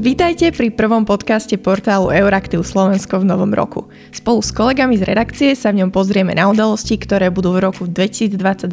Vítajte 0.00 0.48
pri 0.56 0.72
prvom 0.72 1.04
podcaste 1.04 1.60
portálu 1.60 2.08
Euraktiv 2.08 2.64
Slovensko 2.64 3.20
v 3.20 3.28
novom 3.28 3.52
roku. 3.52 3.92
Spolu 4.16 4.40
s 4.40 4.48
kolegami 4.48 4.96
z 4.96 5.04
redakcie 5.04 5.52
sa 5.52 5.76
v 5.76 5.84
ňom 5.84 5.92
pozrieme 5.92 6.32
na 6.32 6.48
udalosti, 6.48 6.96
ktoré 6.96 7.28
budú 7.28 7.52
v 7.52 7.68
roku 7.68 7.84
2022 7.84 8.64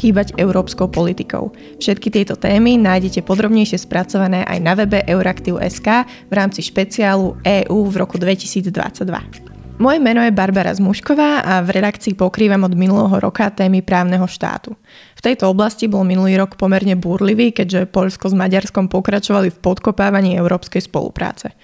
hýbať 0.00 0.40
európskou 0.40 0.88
politikou. 0.88 1.52
Všetky 1.84 2.08
tieto 2.08 2.32
témy 2.32 2.80
nájdete 2.80 3.20
podrobnejšie 3.28 3.76
spracované 3.76 4.40
aj 4.48 4.58
na 4.64 4.72
webe 4.72 5.04
Euraktiv.sk 5.04 6.08
v 6.08 6.32
rámci 6.32 6.64
špeciálu 6.64 7.36
EU 7.44 7.78
v 7.84 7.94
roku 8.00 8.16
2022. 8.16 9.49
Moje 9.80 9.96
meno 9.96 10.20
je 10.20 10.28
Barbara 10.28 10.76
Zmušková 10.76 11.40
a 11.40 11.64
v 11.64 11.80
redakcii 11.80 12.12
pokrývam 12.12 12.68
od 12.68 12.76
minulého 12.76 13.16
roka 13.16 13.48
témy 13.48 13.80
právneho 13.80 14.28
štátu. 14.28 14.76
V 15.16 15.24
tejto 15.24 15.48
oblasti 15.48 15.88
bol 15.88 16.04
minulý 16.04 16.36
rok 16.36 16.60
pomerne 16.60 17.00
búrlivý, 17.00 17.48
keďže 17.48 17.88
Poľsko 17.88 18.28
s 18.28 18.36
Maďarskom 18.36 18.92
pokračovali 18.92 19.48
v 19.48 19.56
podkopávaní 19.64 20.36
európskej 20.36 20.84
spolupráce. 20.84 21.56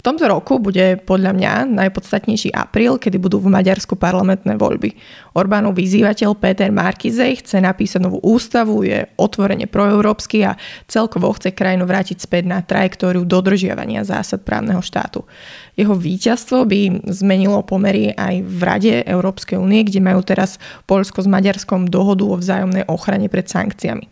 V 0.00 0.08
tomto 0.08 0.32
roku 0.32 0.56
bude 0.56 0.96
podľa 1.04 1.36
mňa 1.36 1.52
najpodstatnejší 1.76 2.56
apríl, 2.56 2.96
kedy 2.96 3.20
budú 3.20 3.36
v 3.36 3.52
Maďarsku 3.52 4.00
parlamentné 4.00 4.56
voľby. 4.56 4.96
Orbánov 5.36 5.76
vyzývateľ 5.76 6.40
Peter 6.40 6.72
Markizej 6.72 7.44
chce 7.44 7.60
napísať 7.60 8.08
novú 8.08 8.16
ústavu, 8.24 8.80
je 8.80 9.04
otvorene 9.20 9.68
proeurópsky 9.68 10.48
a 10.48 10.56
celkovo 10.88 11.28
chce 11.36 11.52
krajinu 11.52 11.84
vrátiť 11.84 12.16
späť 12.16 12.48
na 12.48 12.64
trajektóriu 12.64 13.28
dodržiavania 13.28 14.00
zásad 14.00 14.40
právneho 14.40 14.80
štátu. 14.80 15.28
Jeho 15.76 15.92
víťazstvo 15.92 16.64
by 16.64 17.04
zmenilo 17.12 17.60
pomery 17.60 18.16
aj 18.16 18.40
v 18.40 18.60
Rade 18.64 18.94
Európskej 19.04 19.60
únie, 19.60 19.84
kde 19.84 20.00
majú 20.00 20.24
teraz 20.24 20.56
Polsko 20.88 21.20
s 21.20 21.28
Maďarskom 21.28 21.92
dohodu 21.92 22.24
o 22.24 22.40
vzájomnej 22.40 22.88
ochrane 22.88 23.28
pred 23.28 23.52
sankciami. 23.52 24.08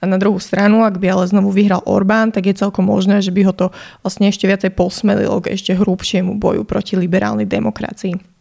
A 0.00 0.08
na 0.08 0.16
druhú 0.16 0.40
stranu, 0.40 0.80
ak 0.80 0.96
by 0.96 1.12
ale 1.12 1.28
znovu 1.28 1.52
vyhral 1.52 1.84
Orbán, 1.84 2.32
tak 2.32 2.48
je 2.48 2.56
celkom 2.56 2.88
možné, 2.88 3.20
že 3.20 3.30
by 3.30 3.44
ho 3.44 3.52
to 3.52 3.68
vlastne 4.00 4.32
ešte 4.32 4.48
viacej 4.48 4.72
posmelilo 4.72 5.44
k 5.44 5.52
ešte 5.52 5.76
hrubšiemu 5.76 6.40
boju 6.40 6.64
proti 6.64 6.96
liberálnej 6.96 7.44
demokracii. 7.44 8.39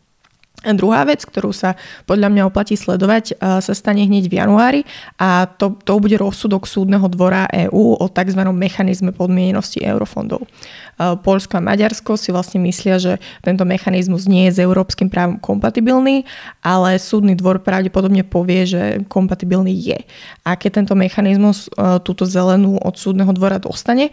Druhá 0.60 1.08
vec, 1.08 1.24
ktorú 1.24 1.56
sa 1.56 1.80
podľa 2.04 2.28
mňa 2.36 2.44
oplatí 2.52 2.76
sledovať, 2.76 3.40
sa 3.40 3.74
stane 3.74 4.04
hneď 4.04 4.28
v 4.28 4.38
januári 4.44 4.82
a 5.16 5.48
to, 5.48 5.80
to 5.88 6.04
bude 6.04 6.20
rozsudok 6.20 6.68
súdneho 6.68 7.08
dvora 7.08 7.48
EÚ 7.48 7.96
o 7.96 8.06
tzv. 8.12 8.42
mechanizme 8.52 9.16
podmienenosti 9.16 9.80
eurofondov. 9.88 10.44
Polsko 11.00 11.56
a 11.56 11.64
Maďarsko 11.64 12.20
si 12.20 12.36
vlastne 12.36 12.60
myslia, 12.68 13.00
že 13.00 13.24
tento 13.40 13.64
mechanizmus 13.64 14.28
nie 14.28 14.52
je 14.52 14.60
s 14.60 14.60
európskym 14.60 15.08
právom 15.08 15.40
kompatibilný, 15.40 16.28
ale 16.60 17.00
súdny 17.00 17.40
dvor 17.40 17.64
pravdepodobne 17.64 18.28
povie, 18.28 18.68
že 18.68 18.82
kompatibilný 19.08 19.72
je. 19.72 20.00
A 20.44 20.60
keď 20.60 20.84
tento 20.84 21.00
mechanizmus 21.00 21.72
túto 22.04 22.28
zelenú 22.28 22.76
od 22.84 23.00
súdneho 23.00 23.32
dvora 23.32 23.64
dostane, 23.64 24.12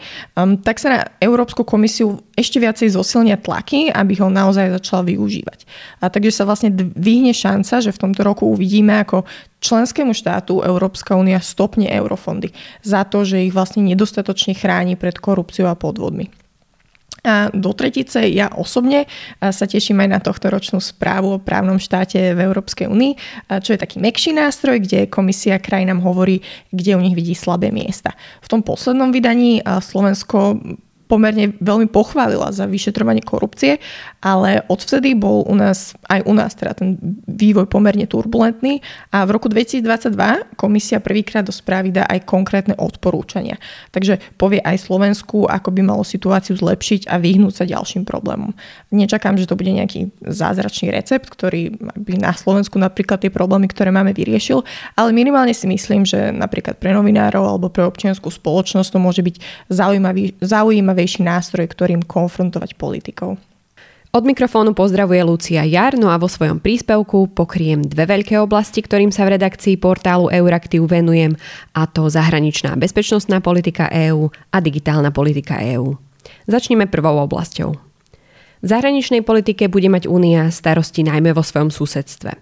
tak 0.62 0.78
sa 0.78 0.89
na 0.94 1.00
Európsku 1.19 1.67
komisiu 1.67 2.22
ešte 2.39 2.62
viacej 2.62 2.94
zosilnia 2.94 3.34
tlaky, 3.34 3.91
aby 3.91 4.14
ho 4.22 4.30
naozaj 4.30 4.78
začala 4.78 5.11
využívať. 5.11 5.67
A 5.98 6.06
takže 6.06 6.36
sa 6.37 6.45
vlastne 6.45 6.77
vyhne 6.77 7.33
šanca, 7.33 7.81
že 7.81 7.97
v 7.97 8.03
tomto 8.05 8.20
roku 8.20 8.45
uvidíme, 8.45 9.01
ako 9.01 9.25
členskému 9.65 10.12
štátu 10.12 10.61
Európska 10.61 11.17
únia 11.17 11.41
stopne 11.41 11.89
eurofondy 11.89 12.53
za 12.84 13.09
to, 13.09 13.25
že 13.25 13.48
ich 13.48 13.56
vlastne 13.56 13.81
nedostatočne 13.89 14.53
chráni 14.53 15.01
pred 15.01 15.17
korupciou 15.17 15.73
a 15.73 15.75
podvodmi. 15.81 16.29
A 17.27 17.51
do 17.51 17.75
tretice 17.75 18.23
ja 18.31 18.47
osobne 18.55 19.11
sa 19.42 19.67
teším 19.67 19.98
aj 19.98 20.09
na 20.14 20.20
tohto 20.23 20.47
ročnú 20.47 20.79
správu 20.79 21.34
o 21.34 21.42
právnom 21.42 21.75
štáte 21.75 22.14
v 22.14 22.39
Európskej 22.39 22.87
únii, 22.87 23.19
čo 23.67 23.75
je 23.75 23.83
taký 23.83 23.98
mekší 23.98 24.31
nástroj, 24.31 24.79
kde 24.87 25.11
komisia 25.11 25.59
krajinám 25.59 26.07
hovorí, 26.07 26.39
kde 26.70 26.95
u 26.95 27.03
nich 27.03 27.19
vidí 27.19 27.34
slabé 27.34 27.75
miesta. 27.75 28.14
V 28.47 28.47
tom 28.47 28.62
poslednom 28.62 29.11
vydaní 29.11 29.59
Slovensko 29.59 30.55
pomerne 31.06 31.55
veľmi 31.62 31.86
pochválila 31.86 32.50
za 32.50 32.67
vyšetrovanie 32.67 33.22
korupcie, 33.22 33.78
ale 34.18 34.67
odvtedy 34.67 35.14
bol 35.14 35.46
u 35.46 35.55
nás, 35.55 35.94
aj 36.11 36.27
u 36.27 36.34
nás 36.34 36.58
teda 36.58 36.74
ten 36.74 36.98
vývoj 37.30 37.70
pomerne 37.70 38.11
turbulentný 38.11 38.83
a 39.14 39.22
v 39.22 39.30
roku 39.39 39.46
2022 39.46 40.58
komisia 40.58 40.98
prvýkrát 40.98 41.46
do 41.46 41.55
správy 41.55 41.94
dá 41.94 42.11
aj 42.11 42.27
konkrétne 42.27 42.74
odporúčania. 42.74 43.55
Takže 43.94 44.18
povie 44.34 44.58
aj 44.67 44.83
Slovensku, 44.83 45.46
ako 45.46 45.70
by 45.70 45.80
malo 45.86 46.02
situáciu 46.02 46.58
zlepšiť 46.58 47.06
a 47.06 47.23
vyhnúť 47.23 47.62
sa 47.62 47.64
ďalším 47.70 48.02
problémom. 48.02 48.50
Nečakám, 48.90 49.38
že 49.38 49.46
to 49.46 49.55
bude 49.55 49.70
nejaký 49.70 50.11
zázračný 50.27 50.90
recept, 50.90 51.30
ktorý 51.30 51.78
by 51.78 52.18
na 52.18 52.34
Slovensku 52.34 52.83
napríklad 52.83 53.23
tie 53.23 53.30
problémy, 53.30 53.70
ktoré 53.70 53.94
máme, 53.94 54.11
vyriešil, 54.11 54.67
ale 54.98 55.14
minimálne 55.14 55.55
si 55.55 55.70
myslím, 55.70 56.02
že 56.02 56.34
napríklad 56.34 56.83
pre 56.83 56.90
novinárov 56.90 57.46
alebo 57.46 57.70
pre 57.70 57.84
občianskú 57.86 58.33
spoločnosť 58.33 58.90
to 58.90 58.98
môže 58.98 59.23
byť 59.23 59.36
zaujímavý, 59.70 60.34
zaujímavý 60.40 60.95
zaujímavejší 60.96 61.20
nástroj, 61.29 61.68
ktorým 61.68 62.01
konfrontovať 62.08 62.80
politikov. 62.80 63.36
Od 64.17 64.24
mikrofónu 64.24 64.73
pozdravuje 64.73 65.20
Lucia 65.29 65.61
Jar, 65.68 65.92
no 66.01 66.08
a 66.08 66.17
vo 66.17 66.24
svojom 66.24 66.57
príspevku 66.57 67.36
pokriem 67.36 67.84
dve 67.84 68.08
veľké 68.08 68.40
oblasti, 68.40 68.80
ktorým 68.80 69.12
sa 69.12 69.29
v 69.29 69.36
redakcii 69.36 69.77
portálu 69.77 70.33
Euraktiv 70.33 70.89
venujem, 70.89 71.36
a 71.77 71.85
to 71.85 72.08
zahraničná 72.08 72.80
bezpečnostná 72.80 73.45
politika 73.45 73.92
EÚ 73.92 74.33
a 74.33 74.56
digitálna 74.64 75.12
politika 75.12 75.61
EÚ. 75.61 76.01
Začneme 76.48 76.89
prvou 76.89 77.20
oblasťou. 77.29 77.77
V 78.64 78.67
zahraničnej 78.67 79.20
politike 79.20 79.68
bude 79.68 79.92
mať 79.92 80.08
Únia 80.08 80.48
starosti 80.48 81.05
najmä 81.05 81.36
vo 81.36 81.45
svojom 81.45 81.68
susedstve. 81.68 82.40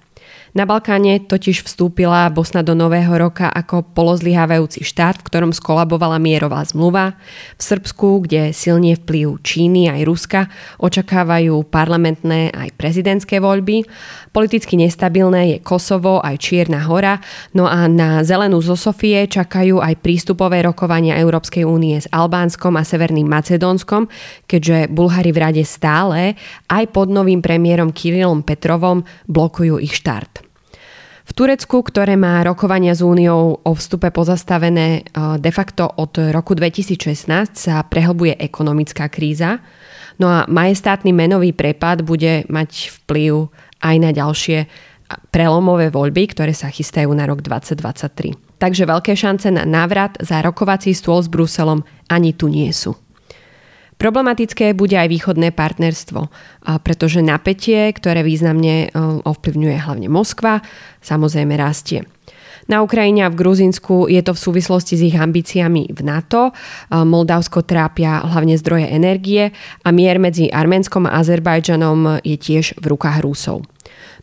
Na 0.54 0.70
Balkáne 0.70 1.18
totiž 1.18 1.66
vstúpila 1.66 2.30
Bosna 2.30 2.62
do 2.62 2.78
nového 2.78 3.10
roka 3.18 3.50
ako 3.50 3.82
polozlyhávajúci 3.90 4.86
štát, 4.86 5.18
v 5.18 5.26
ktorom 5.26 5.50
skolabovala 5.50 6.22
mierová 6.22 6.62
zmluva. 6.62 7.18
V 7.58 7.62
Srbsku, 7.74 8.22
kde 8.22 8.54
silne 8.54 8.94
vplyv 8.94 9.42
Číny 9.42 9.90
aj 9.90 10.06
Ruska, 10.06 10.46
očakávajú 10.78 11.58
parlamentné 11.66 12.54
aj 12.54 12.70
prezidentské 12.78 13.42
voľby. 13.42 13.82
Politicky 14.30 14.78
nestabilné 14.78 15.58
je 15.58 15.58
Kosovo 15.58 16.22
aj 16.22 16.38
Čierna 16.38 16.86
hora, 16.86 17.18
no 17.50 17.66
a 17.66 17.90
na 17.90 18.22
zelenú 18.22 18.62
zo 18.62 18.78
Sofie 18.78 19.26
čakajú 19.26 19.82
aj 19.82 20.06
prístupové 20.06 20.62
rokovania 20.62 21.18
Európskej 21.18 21.66
únie 21.66 21.98
s 21.98 22.06
Albánskom 22.14 22.78
a 22.78 22.86
Severným 22.86 23.26
Macedónskom, 23.26 24.06
keďže 24.46 24.86
Bulhári 24.86 25.34
v 25.34 25.50
rade 25.50 25.64
stále 25.66 26.38
aj 26.70 26.94
pod 26.94 27.10
novým 27.10 27.42
premiérom 27.42 27.90
Kirillom 27.90 28.46
Petrovom 28.46 29.02
blokujú 29.26 29.82
ich 29.82 29.98
štart. 29.98 30.43
V 31.24 31.32
Turecku, 31.32 31.80
ktoré 31.80 32.20
má 32.20 32.44
rokovania 32.44 32.92
s 32.92 33.00
Úniou 33.00 33.64
o 33.64 33.72
vstupe 33.72 34.12
pozastavené 34.12 35.00
e, 35.00 35.02
de 35.40 35.50
facto 35.50 35.88
od 35.88 36.20
roku 36.30 36.52
2016, 36.52 37.24
sa 37.56 37.80
prehlbuje 37.80 38.36
ekonomická 38.36 39.08
kríza. 39.08 39.64
No 40.20 40.28
a 40.28 40.44
majestátny 40.46 41.16
menový 41.16 41.56
prepad 41.56 42.04
bude 42.04 42.44
mať 42.52 42.92
vplyv 43.02 43.48
aj 43.80 43.96
na 43.98 44.10
ďalšie 44.12 44.68
prelomové 45.32 45.88
voľby, 45.92 46.32
ktoré 46.32 46.52
sa 46.52 46.68
chystajú 46.68 47.10
na 47.12 47.28
rok 47.28 47.40
2023. 47.44 48.60
Takže 48.60 48.84
veľké 48.88 49.12
šance 49.12 49.48
na 49.52 49.66
návrat 49.68 50.16
za 50.22 50.40
rokovací 50.40 50.94
stôl 50.96 51.20
s 51.20 51.28
Bruselom 51.28 51.84
ani 52.08 52.32
tu 52.32 52.48
nie 52.48 52.70
sú. 52.72 52.96
Problematické 53.94 54.74
bude 54.74 54.98
aj 54.98 55.08
východné 55.08 55.54
partnerstvo, 55.54 56.28
pretože 56.82 57.22
napätie, 57.22 57.94
ktoré 57.94 58.26
významne 58.26 58.86
e, 58.86 58.88
ovplyvňuje 59.22 59.76
hlavne 59.86 60.08
Moskva, 60.10 60.60
samozrejme 60.98 61.54
rastie. 61.54 62.02
Na 62.64 62.80
Ukrajine 62.80 63.28
a 63.28 63.32
v 63.32 63.36
Gruzinsku 63.36 64.08
je 64.08 64.24
to 64.24 64.32
v 64.32 64.40
súvislosti 64.40 64.96
s 64.96 65.02
ich 65.04 65.16
ambíciami 65.16 65.92
v 65.92 66.00
NATO. 66.00 66.50
E, 66.50 66.52
Moldavsko 67.04 67.62
trápia 67.62 68.24
hlavne 68.24 68.56
zdroje 68.58 68.88
energie 68.90 69.52
a 69.84 69.88
mier 69.94 70.18
medzi 70.18 70.50
Arménskom 70.50 71.06
a 71.06 71.20
Azerbajdžanom 71.20 72.24
je 72.24 72.36
tiež 72.40 72.80
v 72.80 72.84
rukách 72.88 73.22
Rusov. 73.22 73.73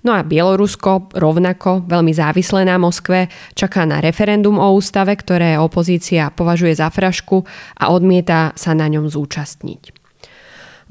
No 0.02 0.18
a 0.18 0.26
Bielorusko 0.26 1.14
rovnako 1.14 1.86
veľmi 1.86 2.10
závislé 2.10 2.66
na 2.66 2.82
Moskve 2.82 3.30
čaká 3.54 3.86
na 3.86 4.02
referendum 4.02 4.58
o 4.58 4.74
ústave, 4.74 5.14
ktoré 5.14 5.62
opozícia 5.62 6.34
považuje 6.34 6.74
za 6.74 6.90
frašku 6.90 7.46
a 7.78 7.94
odmieta 7.94 8.50
sa 8.58 8.74
na 8.74 8.90
ňom 8.90 9.06
zúčastniť. 9.06 9.94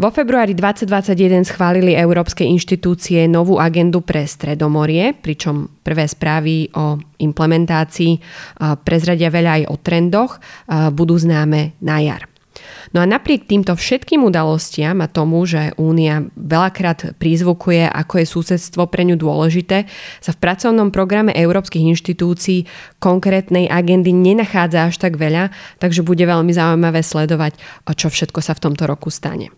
Vo 0.01 0.09
februári 0.09 0.57
2021 0.57 1.45
schválili 1.45 1.93
európske 1.93 2.41
inštitúcie 2.41 3.29
novú 3.29 3.61
agendu 3.61 4.01
pre 4.01 4.25
Stredomorie, 4.25 5.13
pričom 5.13 5.83
prvé 5.83 6.09
správy 6.09 6.73
o 6.73 6.97
implementácii 7.21 8.17
prezradia 8.81 9.29
veľa 9.29 9.61
aj 9.61 9.63
o 9.69 9.77
trendoch, 9.77 10.41
budú 10.97 11.21
známe 11.21 11.77
na 11.83 12.01
jar. 12.01 12.30
No 12.93 13.00
a 13.00 13.06
napriek 13.06 13.47
týmto 13.47 13.77
všetkým 13.77 14.25
udalostiam 14.27 14.99
a 15.00 15.09
tomu, 15.09 15.47
že 15.47 15.73
Únia 15.79 16.27
veľakrát 16.35 17.17
prízvukuje, 17.17 17.87
ako 17.87 18.21
je 18.21 18.27
susedstvo 18.27 18.91
pre 18.91 19.06
ňu 19.06 19.17
dôležité, 19.17 19.87
sa 20.19 20.31
v 20.35 20.41
pracovnom 20.43 20.91
programe 20.91 21.32
európskych 21.32 21.85
inštitúcií 21.97 22.67
konkrétnej 22.99 23.71
agendy 23.71 24.11
nenachádza 24.11 24.91
až 24.91 24.97
tak 24.99 25.17
veľa, 25.17 25.55
takže 25.79 26.03
bude 26.03 26.25
veľmi 26.27 26.50
zaujímavé 26.50 27.00
sledovať, 27.05 27.56
čo 27.94 28.09
všetko 28.11 28.41
sa 28.43 28.56
v 28.56 28.62
tomto 28.69 28.85
roku 28.88 29.09
stane. 29.09 29.53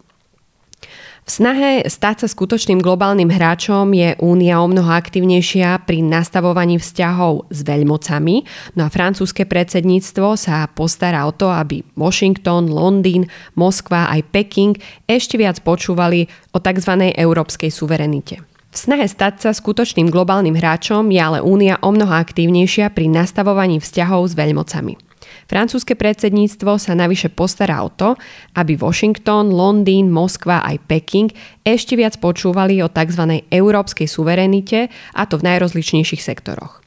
V 1.22 1.30
snahe 1.30 1.86
stať 1.86 2.26
sa 2.26 2.28
skutočným 2.28 2.82
globálnym 2.82 3.30
hráčom 3.30 3.94
je 3.94 4.18
Únia 4.18 4.58
o 4.58 4.66
mnoho 4.66 4.90
aktívnejšia 4.90 5.86
pri 5.86 6.02
nastavovaní 6.02 6.82
vzťahov 6.82 7.46
s 7.46 7.62
veľmocami, 7.62 8.36
no 8.74 8.80
a 8.82 8.90
francúzske 8.90 9.46
predsedníctvo 9.46 10.34
sa 10.34 10.66
postará 10.66 11.22
o 11.22 11.30
to, 11.30 11.46
aby 11.46 11.86
Washington, 11.94 12.66
Londýn, 12.66 13.30
Moskva 13.54 14.10
aj 14.10 14.34
Peking 14.34 14.74
ešte 15.06 15.38
viac 15.38 15.62
počúvali 15.62 16.26
o 16.50 16.58
tzv. 16.58 17.14
európskej 17.14 17.70
suverenite. 17.70 18.42
V 18.72 18.76
snahe 18.76 19.06
stať 19.06 19.46
sa 19.46 19.50
skutočným 19.54 20.10
globálnym 20.10 20.58
hráčom 20.58 21.06
je 21.06 21.22
ale 21.22 21.38
Únia 21.38 21.78
o 21.86 21.94
mnoho 21.94 22.18
aktívnejšia 22.18 22.90
pri 22.90 23.06
nastavovaní 23.06 23.78
vzťahov 23.78 24.26
s 24.26 24.34
veľmocami. 24.34 25.11
Francúzske 25.50 25.98
predsedníctvo 25.98 26.78
sa 26.78 26.92
navyše 26.94 27.30
postará 27.30 27.82
o 27.82 27.90
to, 27.90 28.14
aby 28.54 28.78
Washington, 28.78 29.50
Londýn, 29.52 30.08
Moskva 30.08 30.62
aj 30.64 30.82
Peking 30.86 31.28
ešte 31.62 31.98
viac 31.98 32.18
počúvali 32.18 32.80
o 32.82 32.90
tzv. 32.90 33.42
európskej 33.50 34.06
suverenite 34.10 34.90
a 35.16 35.22
to 35.26 35.38
v 35.38 35.46
najrozličnejších 35.46 36.22
sektoroch. 36.22 36.82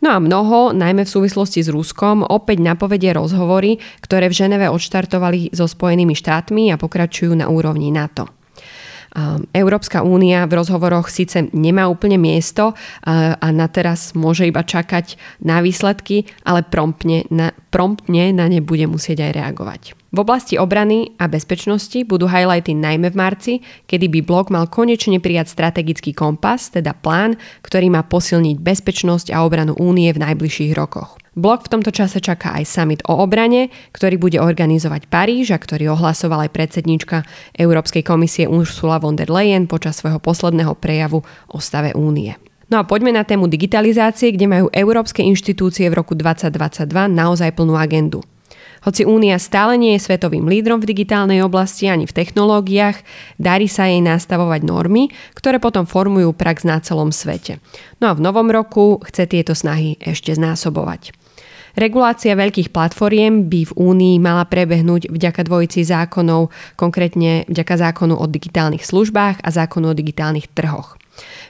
No 0.00 0.16
a 0.16 0.18
mnoho, 0.18 0.72
najmä 0.72 1.04
v 1.04 1.12
súvislosti 1.12 1.60
s 1.60 1.68
Ruskom, 1.68 2.24
opäť 2.24 2.64
napovedie 2.64 3.12
rozhovory, 3.12 3.76
ktoré 4.00 4.32
v 4.32 4.36
Ženeve 4.36 4.72
odštartovali 4.72 5.52
so 5.52 5.68
Spojenými 5.68 6.16
štátmi 6.16 6.72
a 6.72 6.80
pokračujú 6.80 7.36
na 7.36 7.52
úrovni 7.52 7.92
NATO. 7.92 8.39
Európska 9.50 10.06
únia 10.06 10.46
v 10.46 10.62
rozhovoroch 10.62 11.10
síce 11.10 11.50
nemá 11.50 11.90
úplne 11.90 12.14
miesto 12.14 12.78
a 13.02 13.48
na 13.50 13.66
teraz 13.66 14.14
môže 14.14 14.46
iba 14.46 14.62
čakať 14.62 15.18
na 15.42 15.58
výsledky, 15.58 16.30
ale 16.46 16.62
promptne 16.62 17.26
na, 17.26 17.50
promptne 17.74 18.30
na 18.30 18.46
ne 18.46 18.62
bude 18.62 18.86
musieť 18.86 19.26
aj 19.26 19.32
reagovať. 19.34 19.82
V 20.10 20.18
oblasti 20.18 20.58
obrany 20.58 21.14
a 21.22 21.30
bezpečnosti 21.30 22.02
budú 22.02 22.26
highlighty 22.26 22.74
najmä 22.74 23.14
v 23.14 23.18
marci, 23.18 23.52
kedy 23.86 24.10
by 24.10 24.20
blok 24.26 24.50
mal 24.50 24.66
konečne 24.66 25.22
prijať 25.22 25.54
strategický 25.54 26.10
kompas, 26.14 26.74
teda 26.74 26.98
plán, 26.98 27.38
ktorý 27.62 27.94
má 27.94 28.02
posilniť 28.02 28.58
bezpečnosť 28.58 29.30
a 29.30 29.46
obranu 29.46 29.78
únie 29.78 30.10
v 30.10 30.22
najbližších 30.22 30.74
rokoch. 30.74 31.14
Blok 31.38 31.70
v 31.70 31.78
tomto 31.78 31.94
čase 31.94 32.18
čaká 32.18 32.58
aj 32.58 32.66
summit 32.66 33.00
o 33.06 33.14
obrane, 33.14 33.70
ktorý 33.94 34.18
bude 34.18 34.42
organizovať 34.42 35.06
Paríž 35.06 35.54
a 35.54 35.62
ktorý 35.62 35.94
ohlasoval 35.94 36.46
aj 36.46 36.50
predsednička 36.50 37.22
Európskej 37.54 38.02
komisie 38.02 38.50
Ursula 38.50 38.98
von 38.98 39.14
der 39.14 39.30
Leyen 39.30 39.70
počas 39.70 40.02
svojho 40.02 40.18
posledného 40.18 40.74
prejavu 40.74 41.22
o 41.54 41.58
stave 41.62 41.94
únie. 41.94 42.34
No 42.70 42.82
a 42.82 42.86
poďme 42.86 43.14
na 43.14 43.22
tému 43.22 43.46
digitalizácie, 43.46 44.34
kde 44.34 44.46
majú 44.46 44.66
európske 44.74 45.22
inštitúcie 45.22 45.86
v 45.86 46.02
roku 46.02 46.18
2022 46.18 46.86
naozaj 47.10 47.54
plnú 47.54 47.78
agendu. 47.78 48.26
Hoci 48.80 49.04
Únia 49.04 49.36
stále 49.36 49.76
nie 49.76 49.92
je 49.94 50.08
svetovým 50.08 50.48
lídrom 50.48 50.80
v 50.80 50.88
digitálnej 50.88 51.44
oblasti 51.44 51.84
ani 51.84 52.08
v 52.08 52.16
technológiách, 52.16 53.04
darí 53.36 53.68
sa 53.68 53.84
jej 53.84 54.00
nastavovať 54.00 54.64
normy, 54.64 55.12
ktoré 55.36 55.60
potom 55.60 55.84
formujú 55.84 56.32
prax 56.32 56.64
na 56.64 56.80
celom 56.80 57.12
svete. 57.12 57.60
No 58.00 58.08
a 58.08 58.16
v 58.16 58.24
novom 58.24 58.48
roku 58.48 58.96
chce 59.04 59.28
tieto 59.28 59.52
snahy 59.52 60.00
ešte 60.00 60.32
znásobovať. 60.32 61.19
Regulácia 61.78 62.36
veľkých 62.36 62.68
platformiem 62.68 63.48
by 63.48 63.60
v 63.70 63.72
Únii 63.74 64.16
mala 64.20 64.44
prebehnúť 64.44 65.08
vďaka 65.08 65.48
dvojici 65.48 65.86
zákonov, 65.88 66.52
konkrétne 66.76 67.48
vďaka 67.48 67.74
zákonu 67.90 68.14
o 68.20 68.24
digitálnych 68.28 68.84
službách 68.84 69.40
a 69.40 69.48
zákonu 69.48 69.90
o 69.90 69.94
digitálnych 69.96 70.52
trhoch. 70.52 70.99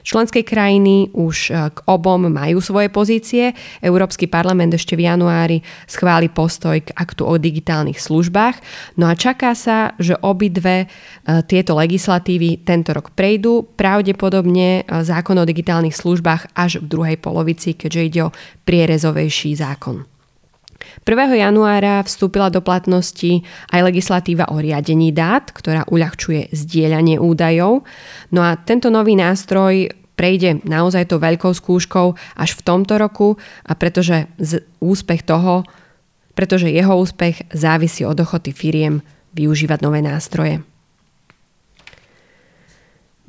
Členské 0.01 0.41
krajiny 0.41 1.13
už 1.13 1.37
e, 1.49 1.69
k 1.71 1.77
obom 1.85 2.27
majú 2.27 2.59
svoje 2.59 2.89
pozície. 2.89 3.53
Európsky 3.79 4.25
parlament 4.25 4.73
ešte 4.73 4.97
v 4.97 5.05
januári 5.05 5.61
schváli 5.85 6.27
postoj 6.27 6.81
k 6.81 6.89
aktu 6.93 7.23
o 7.23 7.35
digitálnych 7.37 8.01
službách. 8.01 8.57
No 8.97 9.07
a 9.07 9.13
čaká 9.13 9.53
sa, 9.53 9.93
že 10.01 10.17
obidve 10.19 10.85
e, 10.85 10.87
tieto 11.45 11.77
legislatívy 11.77 12.65
tento 12.65 12.91
rok 12.91 13.13
prejdú. 13.13 13.63
Pravdepodobne 13.77 14.81
e, 14.81 15.01
zákon 15.05 15.37
o 15.37 15.45
digitálnych 15.45 15.93
službách 15.93 16.57
až 16.57 16.81
v 16.81 16.89
druhej 16.89 17.17
polovici, 17.21 17.77
keďže 17.77 18.01
ide 18.01 18.21
o 18.27 18.33
prierezovejší 18.65 19.53
zákon. 19.55 20.20
1. 21.03 21.37
januára 21.37 22.01
vstúpila 22.05 22.49
do 22.49 22.61
platnosti 22.61 23.41
aj 23.69 23.81
legislatíva 23.81 24.49
o 24.53 24.57
riadení 24.57 25.11
dát, 25.13 25.49
ktorá 25.49 25.85
uľahčuje 25.89 26.53
zdieľanie 26.53 27.17
údajov. 27.17 27.83
No 28.33 28.39
a 28.45 28.55
tento 28.55 28.93
nový 28.93 29.17
nástroj 29.17 29.91
prejde 30.15 30.61
naozaj 30.63 31.09
to 31.09 31.17
veľkou 31.17 31.49
skúškou 31.49 32.13
až 32.37 32.49
v 32.53 32.61
tomto 32.61 33.01
roku, 33.01 33.41
a 33.65 33.73
pretože 33.73 34.29
z 34.37 34.61
úspech 34.77 35.25
toho, 35.25 35.65
pretože 36.37 36.69
jeho 36.69 36.93
úspech 37.01 37.49
závisí 37.51 38.05
od 38.05 38.21
ochoty 38.21 38.53
firiem 38.53 39.01
využívať 39.33 39.79
nové 39.81 40.05
nástroje. 40.05 40.61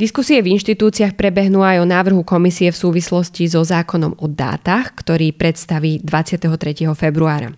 Diskusie 0.03 0.43
v 0.43 0.59
inštitúciách 0.59 1.15
prebehnú 1.15 1.63
aj 1.63 1.79
o 1.79 1.87
návrhu 1.87 2.27
komisie 2.27 2.75
v 2.75 2.81
súvislosti 2.83 3.47
so 3.47 3.63
zákonom 3.63 4.19
o 4.19 4.27
dátach, 4.27 4.99
ktorý 4.99 5.31
predstaví 5.31 6.03
23. 6.03 6.91
februára. 6.91 7.55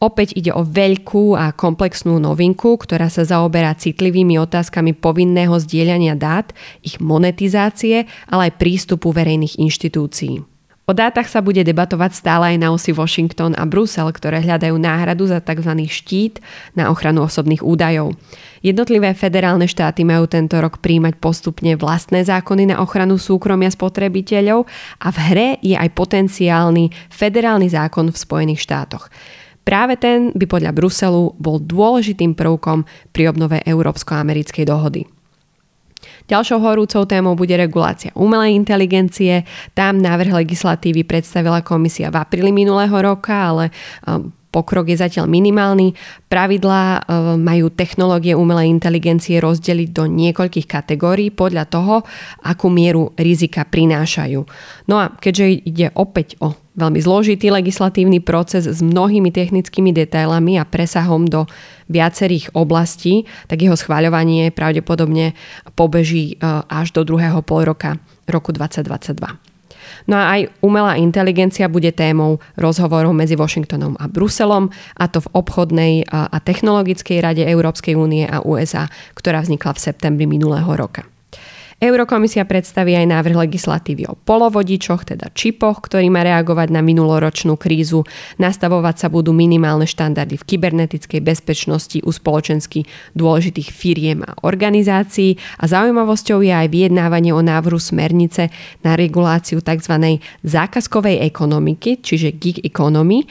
Opäť 0.00 0.32
ide 0.32 0.56
o 0.56 0.64
veľkú 0.64 1.36
a 1.36 1.52
komplexnú 1.52 2.16
novinku, 2.16 2.80
ktorá 2.80 3.12
sa 3.12 3.28
zaoberá 3.28 3.76
citlivými 3.76 4.40
otázkami 4.40 4.96
povinného 4.96 5.52
zdieľania 5.60 6.16
dát, 6.16 6.56
ich 6.80 6.96
monetizácie, 6.96 8.08
ale 8.24 8.48
aj 8.48 8.56
prístupu 8.56 9.12
verejných 9.12 9.60
inštitúcií. 9.60 10.51
O 10.82 10.90
dátach 10.90 11.30
sa 11.30 11.38
bude 11.38 11.62
debatovať 11.62 12.10
stále 12.10 12.44
aj 12.52 12.56
na 12.58 12.74
osi 12.74 12.90
Washington 12.90 13.54
a 13.54 13.62
Brusel, 13.62 14.10
ktoré 14.10 14.42
hľadajú 14.42 14.74
náhradu 14.82 15.30
za 15.30 15.38
tzv. 15.38 15.70
štít 15.86 16.42
na 16.74 16.90
ochranu 16.90 17.22
osobných 17.22 17.62
údajov. 17.62 18.18
Jednotlivé 18.66 19.14
federálne 19.14 19.70
štáty 19.70 20.02
majú 20.02 20.26
tento 20.26 20.58
rok 20.58 20.82
príjmať 20.82 21.22
postupne 21.22 21.78
vlastné 21.78 22.26
zákony 22.26 22.74
na 22.74 22.82
ochranu 22.82 23.14
súkromia 23.14 23.70
spotrebiteľov 23.70 24.66
a 24.98 25.08
v 25.14 25.18
hre 25.30 25.48
je 25.62 25.78
aj 25.78 25.86
potenciálny 25.94 26.90
federálny 27.14 27.70
zákon 27.70 28.10
v 28.10 28.18
Spojených 28.18 28.66
štátoch. 28.66 29.06
Práve 29.62 29.94
ten 29.94 30.34
by 30.34 30.50
podľa 30.50 30.74
Bruselu 30.74 31.38
bol 31.38 31.62
dôležitým 31.62 32.34
prvkom 32.34 32.82
pri 33.14 33.30
obnove 33.30 33.62
európsko-americkej 33.62 34.66
dohody. 34.66 35.06
Ďalšou 36.26 36.58
horúcou 36.62 37.02
témou 37.06 37.34
bude 37.34 37.54
regulácia 37.54 38.14
umelej 38.18 38.54
inteligencie. 38.58 39.46
Tam 39.72 39.98
návrh 39.98 40.44
legislatívy 40.44 41.06
predstavila 41.06 41.62
komisia 41.62 42.10
v 42.10 42.20
apríli 42.20 42.50
minulého 42.50 42.94
roka, 42.94 43.54
ale 43.54 43.74
um, 44.06 44.30
pokrok 44.52 44.92
je 44.92 45.00
zatiaľ 45.00 45.26
minimálny. 45.32 45.96
Pravidlá 46.28 46.84
um, 47.00 47.40
majú 47.40 47.72
technológie 47.72 48.36
umelej 48.36 48.68
inteligencie 48.68 49.40
rozdeliť 49.40 49.88
do 49.90 50.04
niekoľkých 50.04 50.68
kategórií 50.68 51.32
podľa 51.32 51.64
toho, 51.72 51.94
akú 52.44 52.68
mieru 52.68 53.16
rizika 53.16 53.64
prinášajú. 53.64 54.40
No 54.92 55.00
a 55.00 55.10
keďže 55.16 55.64
ide 55.64 55.88
opäť 55.96 56.36
o 56.44 56.52
veľmi 56.76 57.00
zložitý 57.00 57.52
legislatívny 57.52 58.24
proces 58.24 58.64
s 58.64 58.80
mnohými 58.80 59.28
technickými 59.28 59.92
detailami 59.92 60.56
a 60.56 60.68
presahom 60.68 61.28
do 61.28 61.44
viacerých 61.92 62.56
oblastí, 62.56 63.28
tak 63.48 63.60
jeho 63.60 63.76
schváľovanie 63.76 64.48
pravdepodobne 64.52 65.36
pobeží 65.76 66.36
e, 66.40 66.48
až 66.68 66.96
do 66.96 67.04
druhého 67.04 67.44
pol 67.44 67.68
roka 67.68 68.00
roku 68.24 68.56
2022. 68.56 69.51
No 70.08 70.16
a 70.16 70.38
aj 70.38 70.50
umelá 70.64 70.96
inteligencia 70.96 71.68
bude 71.68 71.92
témou 71.92 72.40
rozhovorov 72.56 73.12
medzi 73.12 73.36
Washingtonom 73.36 74.00
a 74.00 74.08
Bruselom, 74.08 74.72
a 74.96 75.04
to 75.06 75.20
v 75.20 75.30
obchodnej 75.36 75.92
a 76.08 76.38
technologickej 76.40 77.20
rade 77.20 77.44
Európskej 77.44 77.94
únie 77.94 78.24
a 78.24 78.40
USA, 78.42 78.88
ktorá 79.14 79.44
vznikla 79.44 79.76
v 79.76 79.82
septembri 79.84 80.24
minulého 80.24 80.72
roka. 80.72 81.11
Eurokomisia 81.82 82.46
predstaví 82.46 82.94
aj 82.94 83.10
návrh 83.10 83.42
legislatívy 83.42 84.06
o 84.06 84.14
polovodičoch, 84.14 85.02
teda 85.02 85.34
čipoch, 85.34 85.82
ktorý 85.82 86.14
má 86.14 86.22
reagovať 86.22 86.70
na 86.70 86.78
minuloročnú 86.78 87.58
krízu. 87.58 88.06
Nastavovať 88.38 89.02
sa 89.02 89.08
budú 89.10 89.34
minimálne 89.34 89.82
štandardy 89.82 90.38
v 90.38 90.46
kybernetickej 90.46 91.18
bezpečnosti 91.18 91.98
u 92.06 92.10
spoločensky 92.14 92.86
dôležitých 93.18 93.74
firiem 93.74 94.22
a 94.22 94.30
organizácií 94.46 95.34
a 95.58 95.66
zaujímavosťou 95.66 96.46
je 96.46 96.54
aj 96.54 96.70
vyjednávanie 96.70 97.34
o 97.34 97.42
návrhu 97.42 97.82
smernice 97.82 98.54
na 98.86 98.94
reguláciu 98.94 99.58
tzv. 99.58 100.22
zákazkovej 100.46 101.18
ekonomiky, 101.26 101.98
čiže 101.98 102.38
gig 102.38 102.62
economy. 102.62 103.26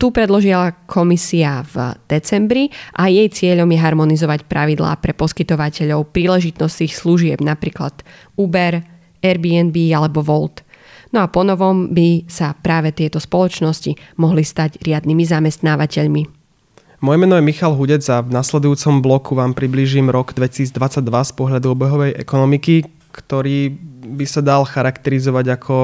Tu 0.00 0.06
predložila 0.08 0.72
komisia 0.88 1.60
v 1.68 1.92
decembri 2.08 2.72
a 2.96 3.12
jej 3.12 3.28
cieľom 3.28 3.68
je 3.68 3.76
harmonizovať 3.76 4.48
pravidlá 4.48 4.96
pre 5.04 5.12
poskytovateľov 5.12 6.16
príležitnostných 6.16 6.96
služieb, 6.96 7.44
napríklad 7.44 7.72
napríklad 7.74 8.06
Uber, 8.38 8.86
Airbnb 9.18 9.74
alebo 9.90 10.22
Volt. 10.22 10.62
No 11.10 11.22
a 11.22 11.26
ponovom 11.26 11.90
by 11.90 12.26
sa 12.30 12.54
práve 12.54 12.94
tieto 12.94 13.18
spoločnosti 13.18 13.98
mohli 14.18 14.46
stať 14.46 14.78
riadnymi 14.82 15.26
zamestnávateľmi. 15.26 16.22
Moje 17.02 17.18
meno 17.20 17.34
je 17.36 17.44
Michal 17.44 17.74
Hudec 17.74 18.02
a 18.08 18.22
v 18.22 18.32
nasledujúcom 18.32 19.02
bloku 19.02 19.36
vám 19.36 19.52
priblížim 19.52 20.08
rok 20.08 20.32
2022 20.32 21.02
z 21.02 21.32
pohľadu 21.36 21.66
obehovej 21.74 22.16
ekonomiky, 22.16 22.86
ktorý 23.14 23.70
by 24.04 24.26
sa 24.26 24.42
dal 24.42 24.66
charakterizovať 24.66 25.46
ako 25.54 25.76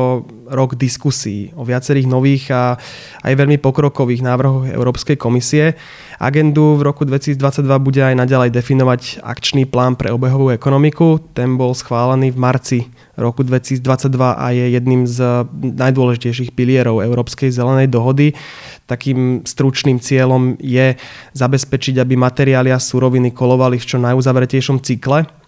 rok 0.51 0.75
diskusí 0.75 1.55
o 1.55 1.63
viacerých 1.63 2.11
nových 2.11 2.51
a 2.51 2.75
aj 3.23 3.33
veľmi 3.39 3.63
pokrokových 3.63 4.27
návrhoch 4.27 4.67
Európskej 4.67 5.15
komisie. 5.15 5.79
Agendu 6.19 6.77
v 6.77 6.85
roku 6.85 7.07
2022 7.07 7.39
bude 7.81 8.03
aj 8.03 8.19
naďalej 8.19 8.51
definovať 8.51 9.23
akčný 9.23 9.65
plán 9.65 9.95
pre 9.95 10.11
obehovú 10.11 10.51
ekonomiku. 10.51 11.23
Ten 11.33 11.55
bol 11.55 11.73
schválený 11.73 12.35
v 12.35 12.39
marci 12.43 12.79
roku 13.15 13.47
2022 13.47 13.81
a 14.21 14.47
je 14.51 14.67
jedným 14.75 15.07
z 15.07 15.47
najdôležitejších 15.55 16.53
pilierov 16.53 17.01
Európskej 17.01 17.49
zelenej 17.55 17.89
dohody. 17.89 18.37
Takým 18.85 19.47
stručným 19.47 20.03
cieľom 20.03 20.59
je 20.59 20.99
zabezpečiť, 21.33 22.03
aby 22.03 22.19
materiály 22.19 22.75
a 22.75 22.83
suroviny 22.83 23.31
kolovali 23.33 23.79
v 23.79 23.87
čo 23.87 23.97
najuzavretejšom 24.03 24.83
cykle 24.83 25.40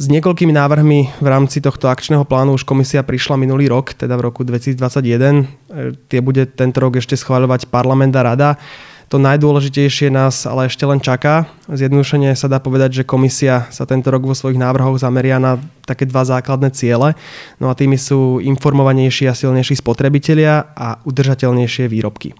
s 0.00 0.08
niekoľkými 0.08 0.56
návrhmi 0.56 1.20
v 1.20 1.26
rámci 1.28 1.60
tohto 1.60 1.92
akčného 1.92 2.24
plánu 2.24 2.56
už 2.56 2.64
komisia 2.64 3.04
prišla 3.04 3.36
minulý 3.36 3.68
rok, 3.68 3.92
teda 3.92 4.16
v 4.16 4.32
roku 4.32 4.40
2021. 4.48 4.80
E, 4.80 5.92
tie 6.08 6.24
bude 6.24 6.48
tento 6.48 6.80
rok 6.80 6.96
ešte 6.96 7.20
schváľovať 7.20 7.68
parlament 7.68 8.16
a 8.16 8.24
rada. 8.24 8.50
To 9.12 9.20
najdôležitejšie 9.20 10.08
nás 10.08 10.48
ale 10.48 10.72
ešte 10.72 10.88
len 10.88 11.04
čaká. 11.04 11.52
Zjednodušene 11.68 12.32
sa 12.32 12.48
dá 12.48 12.64
povedať, 12.64 13.02
že 13.02 13.04
komisia 13.04 13.68
sa 13.68 13.84
tento 13.84 14.08
rok 14.08 14.24
vo 14.24 14.32
svojich 14.32 14.56
návrhoch 14.56 14.96
zameria 14.96 15.36
na 15.36 15.60
také 15.84 16.08
dva 16.08 16.24
základné 16.24 16.72
ciele. 16.72 17.12
No 17.60 17.68
a 17.68 17.76
tými 17.76 18.00
sú 18.00 18.40
informovanejší 18.40 19.28
a 19.28 19.36
silnejší 19.36 19.84
spotrebitelia 19.84 20.64
a 20.80 20.96
udržateľnejšie 21.04 21.92
výrobky. 21.92 22.32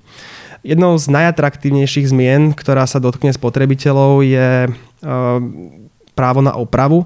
Jednou 0.65 0.97
z 0.97 1.13
najatraktívnejších 1.13 2.09
zmien, 2.09 2.57
ktorá 2.57 2.89
sa 2.89 2.97
dotkne 3.03 3.37
spotrebiteľov, 3.37 4.25
je 4.25 4.49
e, 4.65 4.71
právo 6.17 6.41
na 6.41 6.57
opravu. 6.57 7.05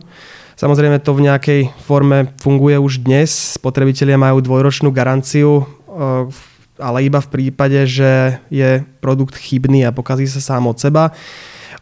Samozrejme 0.55 1.03
to 1.03 1.19
v 1.19 1.27
nejakej 1.27 1.61
forme 1.83 2.31
funguje 2.39 2.79
už 2.79 3.03
dnes. 3.03 3.59
Spotrebitelia 3.59 4.15
majú 4.15 4.39
dvojročnú 4.39 4.95
garanciu, 4.95 5.63
eh, 5.63 6.31
ale 6.79 7.07
iba 7.07 7.23
v 7.23 7.31
prípade, 7.31 7.87
že 7.87 8.39
je 8.51 8.83
produkt 8.99 9.39
chybný 9.39 9.87
a 9.87 9.95
pokazí 9.95 10.27
sa 10.27 10.43
sám 10.43 10.71
od 10.71 10.79
seba. 10.79 11.15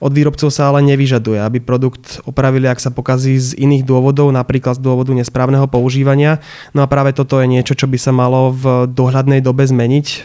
Od 0.02 0.10
výrobcov 0.10 0.50
sa 0.50 0.74
ale 0.74 0.82
nevyžaduje, 0.82 1.38
aby 1.38 1.62
produkt 1.62 2.18
opravili, 2.26 2.66
ak 2.66 2.82
sa 2.82 2.90
pokazí 2.90 3.38
z 3.38 3.54
iných 3.54 3.86
dôvodov, 3.86 4.34
napríklad 4.34 4.74
z 4.74 4.82
dôvodu 4.82 5.14
nesprávneho 5.14 5.70
používania. 5.70 6.42
No 6.74 6.82
a 6.82 6.90
práve 6.90 7.14
toto 7.14 7.38
je 7.38 7.46
niečo, 7.46 7.78
čo 7.78 7.86
by 7.86 7.94
sa 8.02 8.10
malo 8.10 8.50
v 8.50 8.90
dohľadnej 8.90 9.38
dobe 9.38 9.62
zmeniť. 9.62 10.06
E, 10.10 10.16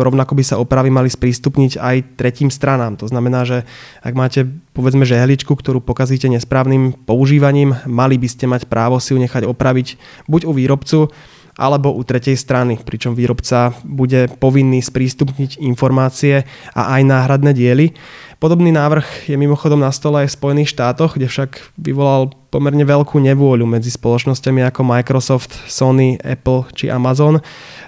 rovnako 0.00 0.40
by 0.40 0.40
sa 0.40 0.56
opravy 0.56 0.88
mali 0.88 1.12
sprístupniť 1.12 1.76
aj 1.76 2.16
tretím 2.16 2.48
stranám. 2.48 2.96
To 2.96 3.12
znamená, 3.12 3.44
že 3.44 3.68
ak 4.00 4.16
máte 4.16 4.48
povedzme 4.72 5.04
žehličku, 5.04 5.52
ktorú 5.52 5.84
pokazíte 5.84 6.32
nesprávnym 6.32 6.96
používaním, 7.04 7.76
mali 7.84 8.16
by 8.16 8.32
ste 8.32 8.48
mať 8.48 8.64
právo 8.64 8.96
si 9.04 9.12
ju 9.12 9.20
nechať 9.20 9.44
opraviť 9.44 10.00
buď 10.32 10.48
u 10.48 10.52
výrobcu, 10.56 11.12
alebo 11.56 11.92
u 11.92 12.04
tretej 12.04 12.36
strany, 12.36 12.76
pričom 12.76 13.16
výrobca 13.16 13.72
bude 13.82 14.28
povinný 14.36 14.84
sprístupniť 14.84 15.56
informácie 15.64 16.44
a 16.76 17.00
aj 17.00 17.02
náhradné 17.08 17.56
diely. 17.56 17.96
Podobný 18.36 18.68
návrh 18.68 19.32
je 19.32 19.36
mimochodom 19.40 19.80
na 19.80 19.88
stole 19.88 20.20
aj 20.20 20.28
v 20.28 20.36
Spojených 20.36 20.76
štátoch, 20.76 21.16
kde 21.16 21.24
však 21.24 21.72
vyvolal 21.80 22.36
pomerne 22.52 22.84
veľkú 22.84 23.16
nevôľu 23.16 23.64
medzi 23.64 23.88
spoločnosťami 23.88 24.60
ako 24.60 24.84
Microsoft, 24.84 25.56
Sony, 25.64 26.20
Apple 26.20 26.68
či 26.76 26.92
Amazon. 26.92 27.40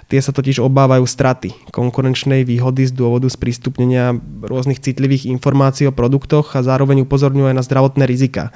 Tie 0.09 0.17
sa 0.17 0.33
totiž 0.33 0.57
obávajú 0.57 1.05
straty 1.05 1.53
konkurenčnej 1.69 2.49
výhody 2.49 2.89
z 2.89 2.97
dôvodu 2.97 3.29
sprístupnenia 3.29 4.17
rôznych 4.41 4.81
citlivých 4.81 5.29
informácií 5.29 5.85
o 5.85 5.93
produktoch 5.93 6.57
a 6.57 6.65
zároveň 6.65 7.05
upozorňuje 7.05 7.53
na 7.53 7.61
zdravotné 7.61 8.09
rizika 8.09 8.49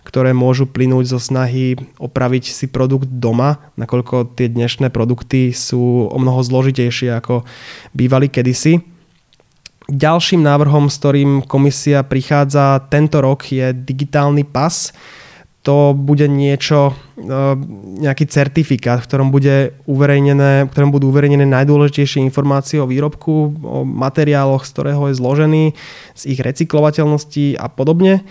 ktoré 0.00 0.32
môžu 0.32 0.64
plynúť 0.64 1.12
zo 1.12 1.20
snahy 1.20 1.76
opraviť 2.00 2.56
si 2.56 2.66
produkt 2.72 3.06
doma, 3.20 3.60
nakoľko 3.76 4.32
tie 4.32 4.48
dnešné 4.48 4.88
produkty 4.88 5.52
sú 5.52 6.08
o 6.08 6.16
mnoho 6.16 6.40
zložitejšie 6.40 7.12
ako 7.12 7.44
bývali 7.92 8.32
kedysi. 8.32 8.80
Ďalším 9.90 10.46
návrhom, 10.46 10.86
s 10.86 11.02
ktorým 11.02 11.42
komisia 11.50 12.06
prichádza 12.06 12.86
tento 12.86 13.18
rok, 13.18 13.42
je 13.50 13.74
digitálny 13.74 14.46
pas. 14.46 14.94
To 15.66 15.92
bude 15.92 16.30
niečo, 16.30 16.94
e, 17.18 17.26
nejaký 18.00 18.30
certifikát, 18.30 19.02
v 19.02 19.08
ktorom, 19.10 19.28
bude 19.34 19.76
uverejnené, 19.90 20.64
v 20.64 20.72
ktorom 20.72 20.94
budú 20.94 21.10
uverejnené 21.10 21.44
najdôležitejšie 21.44 22.22
informácie 22.22 22.78
o 22.78 22.86
výrobku, 22.86 23.58
o 23.60 23.82
materiáloch, 23.84 24.62
z 24.62 24.72
ktorého 24.72 25.02
je 25.10 25.18
zložený, 25.18 25.64
z 26.14 26.22
ich 26.32 26.40
recyklovateľnosti 26.40 27.58
a 27.58 27.66
podobne. 27.66 28.22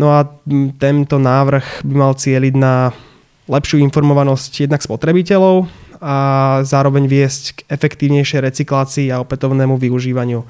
No 0.00 0.16
a 0.16 0.26
tento 0.80 1.20
návrh 1.20 1.84
by 1.86 1.94
mal 1.94 2.16
cieliť 2.16 2.54
na 2.56 2.90
lepšiu 3.52 3.84
informovanosť 3.84 4.66
jednak 4.66 4.80
spotrebiteľov 4.80 5.68
a 6.02 6.16
zároveň 6.66 7.06
viesť 7.06 7.62
k 7.62 7.64
efektívnejšej 7.70 8.40
recyklácii 8.42 9.06
a 9.14 9.22
opätovnému 9.22 9.78
využívaniu 9.78 10.42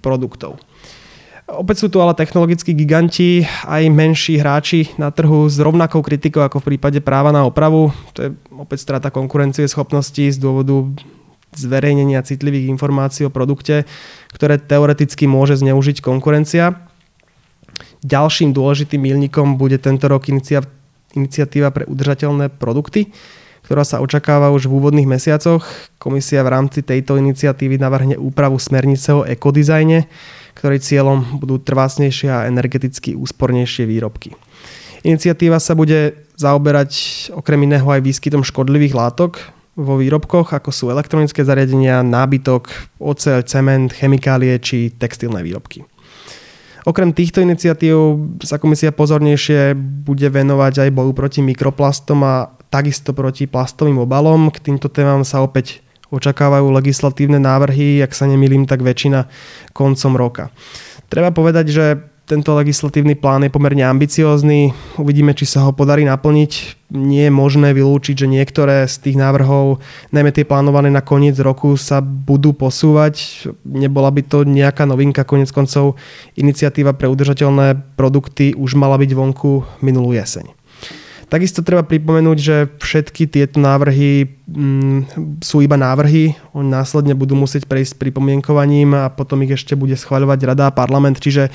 produktov. 0.00 0.60
Opäť 1.48 1.80
sú 1.80 1.86
tu 1.88 2.04
ale 2.04 2.12
technologickí 2.12 2.76
giganti, 2.76 3.40
aj 3.64 3.88
menší 3.88 4.36
hráči 4.36 4.92
na 5.00 5.08
trhu 5.08 5.48
s 5.48 5.56
rovnakou 5.56 6.04
kritikou 6.04 6.44
ako 6.44 6.60
v 6.60 6.76
prípade 6.76 7.00
práva 7.00 7.32
na 7.32 7.48
opravu. 7.48 7.88
To 8.12 8.28
je 8.28 8.30
opäť 8.52 8.84
strata 8.84 9.08
konkurencie 9.08 9.64
schopnosti 9.64 10.20
z 10.20 10.36
dôvodu 10.36 10.84
zverejnenia 11.56 12.20
citlivých 12.20 12.68
informácií 12.68 13.24
o 13.24 13.32
produkte, 13.32 13.88
ktoré 14.36 14.60
teoreticky 14.60 15.24
môže 15.24 15.56
zneužiť 15.56 16.04
konkurencia. 16.04 16.84
Ďalším 18.04 18.52
dôležitým 18.52 19.00
milníkom 19.00 19.56
bude 19.56 19.80
tento 19.80 20.04
rok 20.12 20.28
iniciatíva 20.28 21.72
pre 21.72 21.88
udržateľné 21.88 22.52
produkty, 22.60 23.08
ktorá 23.68 23.84
sa 23.84 24.00
očakáva 24.00 24.48
už 24.48 24.64
v 24.64 24.80
úvodných 24.80 25.04
mesiacoch. 25.04 25.60
Komisia 26.00 26.40
v 26.40 26.56
rámci 26.56 26.80
tejto 26.80 27.20
iniciatívy 27.20 27.76
navrhne 27.76 28.16
úpravu 28.16 28.56
smernice 28.56 29.12
o 29.12 29.28
ekodizajne, 29.28 30.08
ktorej 30.56 30.80
cieľom 30.80 31.36
budú 31.36 31.60
trvácnejšie 31.60 32.32
a 32.32 32.48
energeticky 32.48 33.12
úspornejšie 33.12 33.84
výrobky. 33.84 34.32
Iniciatíva 35.04 35.60
sa 35.60 35.76
bude 35.76 36.16
zaoberať 36.40 36.90
okrem 37.36 37.68
iného 37.68 37.84
aj 37.84 38.08
výskytom 38.08 38.40
škodlivých 38.40 38.96
látok 38.96 39.52
vo 39.76 40.00
výrobkoch, 40.00 40.56
ako 40.56 40.72
sú 40.72 40.88
elektronické 40.88 41.44
zariadenia, 41.44 42.00
nábytok, 42.00 42.72
oceľ, 42.96 43.44
cement, 43.44 43.92
chemikálie 43.92 44.56
či 44.64 44.96
textilné 44.96 45.44
výrobky. 45.44 45.84
Okrem 46.88 47.12
týchto 47.12 47.44
iniciatív 47.44 48.16
sa 48.40 48.56
komisia 48.56 48.96
pozornejšie 48.96 49.76
bude 49.76 50.24
venovať 50.24 50.88
aj 50.88 50.96
boju 50.96 51.12
proti 51.12 51.44
mikroplastom 51.44 52.20
a 52.24 52.57
takisto 52.68 53.16
proti 53.16 53.48
plastovým 53.48 54.00
obalom. 54.00 54.52
K 54.52 54.60
týmto 54.72 54.88
témam 54.92 55.24
sa 55.24 55.44
opäť 55.44 55.80
očakávajú 56.08 56.72
legislatívne 56.72 57.36
návrhy, 57.36 58.00
ak 58.00 58.16
sa 58.16 58.24
nemýlim, 58.24 58.64
tak 58.64 58.80
väčšina 58.80 59.28
koncom 59.76 60.12
roka. 60.16 60.48
Treba 61.08 61.32
povedať, 61.32 61.66
že 61.68 61.84
tento 62.28 62.52
legislatívny 62.52 63.16
plán 63.16 63.48
je 63.48 63.48
pomerne 63.48 63.88
ambiciózny. 63.88 64.76
Uvidíme, 65.00 65.32
či 65.32 65.48
sa 65.48 65.64
ho 65.64 65.72
podarí 65.72 66.04
naplniť. 66.04 66.76
Nie 66.92 67.32
je 67.32 67.32
možné 67.32 67.72
vylúčiť, 67.72 68.20
že 68.20 68.28
niektoré 68.28 68.84
z 68.84 69.00
tých 69.00 69.16
návrhov, 69.16 69.80
najmä 70.12 70.28
tie 70.36 70.44
plánované 70.44 70.92
na 70.92 71.00
koniec 71.00 71.40
roku, 71.40 71.80
sa 71.80 72.04
budú 72.04 72.52
posúvať. 72.52 73.48
Nebola 73.64 74.12
by 74.12 74.22
to 74.28 74.38
nejaká 74.44 74.84
novinka. 74.84 75.24
Konec 75.24 75.48
koncov 75.48 75.96
iniciatíva 76.36 76.92
pre 76.92 77.08
udržateľné 77.08 77.96
produkty 77.96 78.52
už 78.52 78.76
mala 78.76 79.00
byť 79.00 79.10
vonku 79.16 79.80
minulú 79.80 80.12
jeseň. 80.12 80.57
Takisto 81.28 81.60
treba 81.60 81.84
pripomenúť, 81.84 82.38
že 82.40 82.56
všetky 82.80 83.28
tieto 83.28 83.60
návrhy 83.60 84.40
mm, 84.48 84.98
sú 85.44 85.60
iba 85.60 85.76
návrhy, 85.76 86.32
oni 86.56 86.68
následne 86.72 87.12
budú 87.12 87.36
musieť 87.36 87.68
prejsť 87.68 88.00
pripomienkovaním 88.00 88.96
a 88.96 89.12
potom 89.12 89.44
ich 89.44 89.52
ešte 89.52 89.76
bude 89.76 89.92
schváľovať 89.92 90.40
rada 90.48 90.64
a 90.68 90.76
parlament, 90.76 91.20
čiže 91.20 91.52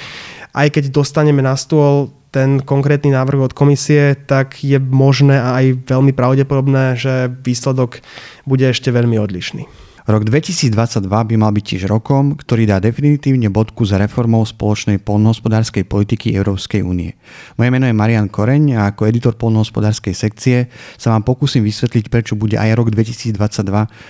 aj 0.53 0.77
keď 0.77 0.93
dostaneme 0.93 1.41
na 1.41 1.57
stôl 1.57 2.13
ten 2.29 2.61
konkrétny 2.61 3.13
návrh 3.13 3.49
od 3.49 3.53
komisie, 3.57 4.13
tak 4.13 4.61
je 4.61 4.77
možné 4.77 5.41
a 5.41 5.61
aj 5.61 5.89
veľmi 5.89 6.13
pravdepodobné, 6.17 6.93
že 6.93 7.29
výsledok 7.29 8.01
bude 8.45 8.65
ešte 8.69 8.93
veľmi 8.93 9.17
odlišný. 9.21 9.65
Rok 10.03 10.27
2022 10.27 11.07
by 11.07 11.35
mal 11.39 11.55
byť 11.55 11.63
tiež 11.63 11.83
rokom, 11.87 12.35
ktorý 12.35 12.67
dá 12.67 12.83
definitívne 12.83 13.47
bodku 13.47 13.87
za 13.87 13.95
reformou 13.95 14.43
spoločnej 14.43 14.99
polnohospodárskej 14.99 15.87
politiky 15.87 16.35
Európskej 16.35 16.83
únie. 16.83 17.15
Moje 17.55 17.71
meno 17.71 17.87
je 17.87 17.95
Marian 17.95 18.27
Koreň 18.27 18.75
a 18.75 18.91
ako 18.91 19.07
editor 19.07 19.39
polnohospodárskej 19.39 20.11
sekcie 20.11 20.67
sa 20.99 21.15
vám 21.15 21.23
pokúsim 21.23 21.63
vysvetliť, 21.63 22.11
prečo 22.11 22.35
bude 22.35 22.59
aj 22.59 22.75
rok 22.75 22.91
2022 22.91 23.31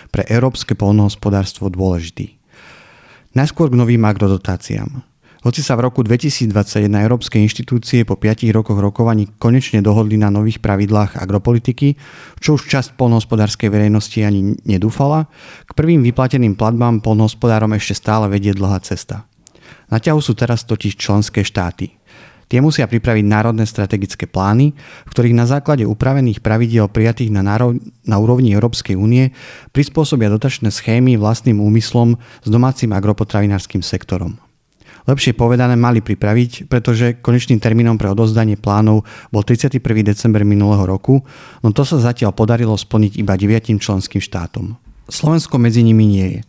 pre 0.10 0.26
európske 0.34 0.74
polnohospodárstvo 0.74 1.70
dôležitý. 1.70 2.42
Najskôr 3.38 3.70
k 3.70 3.78
novým 3.78 4.02
agrodotáciám. 4.02 5.13
Hoci 5.44 5.60
sa 5.60 5.76
v 5.76 5.92
roku 5.92 6.08
2021 6.08 6.88
európske 7.04 7.36
inštitúcie 7.36 8.08
po 8.08 8.16
5 8.16 8.48
rokoch 8.56 8.80
rokovaní 8.80 9.28
konečne 9.28 9.84
dohodli 9.84 10.16
na 10.16 10.32
nových 10.32 10.64
pravidlách 10.64 11.20
agropolitiky, 11.20 12.00
čo 12.40 12.56
už 12.56 12.72
časť 12.72 12.96
polnohospodárskej 12.96 13.68
verejnosti 13.68 14.24
ani 14.24 14.56
nedúfala, 14.64 15.28
k 15.68 15.72
prvým 15.76 16.00
vyplateným 16.00 16.56
platbám 16.56 17.04
polnohospodárom 17.04 17.76
ešte 17.76 18.00
stále 18.00 18.32
vedie 18.32 18.56
dlhá 18.56 18.80
cesta. 18.88 19.28
Na 19.92 20.00
ťahu 20.00 20.24
sú 20.24 20.32
teraz 20.32 20.64
totiž 20.64 20.96
členské 20.96 21.44
štáty. 21.44 21.92
Tie 22.48 22.64
musia 22.64 22.88
pripraviť 22.88 23.28
národné 23.28 23.68
strategické 23.68 24.24
plány, 24.32 24.72
v 24.80 25.12
ktorých 25.12 25.36
na 25.36 25.44
základe 25.44 25.84
upravených 25.84 26.40
pravidiel 26.40 26.88
prijatých 26.88 27.36
na, 27.36 27.44
náro- 27.44 27.76
na 28.08 28.16
úrovni 28.16 28.56
Európskej 28.56 28.96
únie 28.96 29.36
prispôsobia 29.76 30.32
dotačné 30.32 30.72
schémy 30.72 31.20
vlastným 31.20 31.60
úmyslom 31.60 32.16
s 32.16 32.48
domácim 32.48 32.96
agropotravinárskym 32.96 33.84
sektorom. 33.84 34.43
Lepšie 35.04 35.36
povedané 35.36 35.76
mali 35.76 36.00
pripraviť, 36.00 36.72
pretože 36.72 37.20
konečným 37.20 37.60
termínom 37.60 38.00
pre 38.00 38.08
odozdanie 38.08 38.56
plánov 38.56 39.04
bol 39.36 39.44
31. 39.44 39.84
december 40.00 40.48
minulého 40.48 40.88
roku, 40.88 41.28
no 41.60 41.76
to 41.76 41.84
sa 41.84 42.00
zatiaľ 42.00 42.32
podarilo 42.32 42.76
splniť 42.80 43.20
iba 43.20 43.36
9 43.36 43.84
členským 43.84 44.24
štátom. 44.24 44.80
Slovensko 45.12 45.60
medzi 45.60 45.84
nimi 45.84 46.08
nie 46.08 46.28
je. 46.40 46.42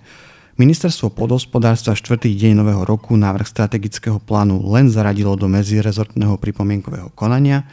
Ministerstvo 0.55 1.11
podhospodárstva 1.11 1.99
4. 1.99 2.31
deň 2.31 2.55
nového 2.55 2.87
roku 2.87 3.19
návrh 3.19 3.51
strategického 3.51 4.23
plánu 4.23 4.63
len 4.71 4.87
zaradilo 4.87 5.35
do 5.35 5.51
medzirezortného 5.51 6.39
pripomienkového 6.39 7.11
konania. 7.19 7.67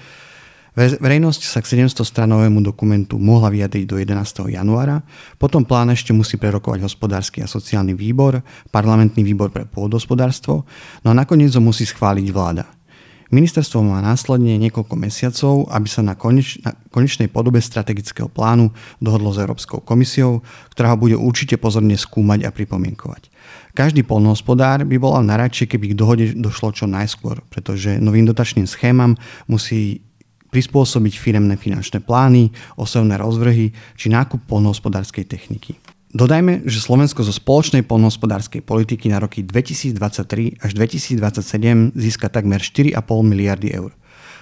Verejnosť 0.71 1.41
sa 1.43 1.59
k 1.59 1.83
700-stranovému 1.83 2.63
dokumentu 2.63 3.19
mohla 3.19 3.51
vyjadriť 3.51 3.83
do 3.83 3.99
11. 3.99 4.55
januára, 4.55 5.03
potom 5.35 5.67
plán 5.67 5.91
ešte 5.91 6.15
musí 6.15 6.39
prerokovať 6.39 6.87
hospodársky 6.87 7.43
a 7.43 7.51
sociálny 7.51 7.91
výbor, 7.91 8.39
parlamentný 8.71 9.19
výbor 9.19 9.51
pre 9.51 9.67
pôdospodárstvo, 9.67 10.63
no 11.03 11.07
a 11.11 11.17
nakoniec 11.17 11.51
ho 11.51 11.59
musí 11.59 11.83
schváliť 11.83 12.27
vláda. 12.31 12.71
Ministerstvo 13.31 13.79
má 13.83 14.03
následne 14.03 14.59
niekoľko 14.59 14.95
mesiacov, 14.99 15.67
aby 15.71 15.87
sa 15.87 16.03
na, 16.03 16.19
koneč, 16.19 16.59
na 16.63 16.75
konečnej 16.91 17.31
podobe 17.31 17.63
strategického 17.63 18.27
plánu 18.27 18.75
dohodlo 18.99 19.31
s 19.31 19.39
Európskou 19.39 19.79
komisiou, 19.79 20.43
ktorá 20.75 20.91
ho 20.91 20.99
bude 20.99 21.15
určite 21.15 21.55
pozorne 21.55 21.95
skúmať 21.95 22.47
a 22.47 22.51
pripomienkovať. 22.51 23.31
Každý 23.71 24.03
polnohospodár 24.03 24.83
by 24.83 24.95
bol 24.99 25.15
naradšie, 25.23 25.67
keby 25.67 25.95
k 25.95 25.99
dohode 25.99 26.25
došlo 26.35 26.75
čo 26.75 26.91
najskôr, 26.91 27.39
pretože 27.47 28.03
novým 28.03 28.27
dotačným 28.27 28.67
schémam 28.67 29.15
musí 29.47 30.03
prispôsobiť 30.51 31.13
firemné 31.15 31.55
finančné 31.55 32.03
plány, 32.03 32.51
osevné 32.75 33.15
rozvrhy 33.15 33.71
či 33.95 34.11
nákup 34.11 34.45
polnohospodárskej 34.45 35.25
techniky. 35.25 35.79
Dodajme, 36.11 36.67
že 36.67 36.83
Slovensko 36.83 37.23
zo 37.23 37.31
spoločnej 37.31 37.87
polnohospodárskej 37.87 38.67
politiky 38.67 39.07
na 39.07 39.23
roky 39.23 39.47
2023 39.47 40.59
až 40.59 40.71
2027 40.75 41.95
získa 41.95 42.27
takmer 42.27 42.59
4,5 42.59 42.99
miliardy 43.23 43.71
eur. 43.71 43.95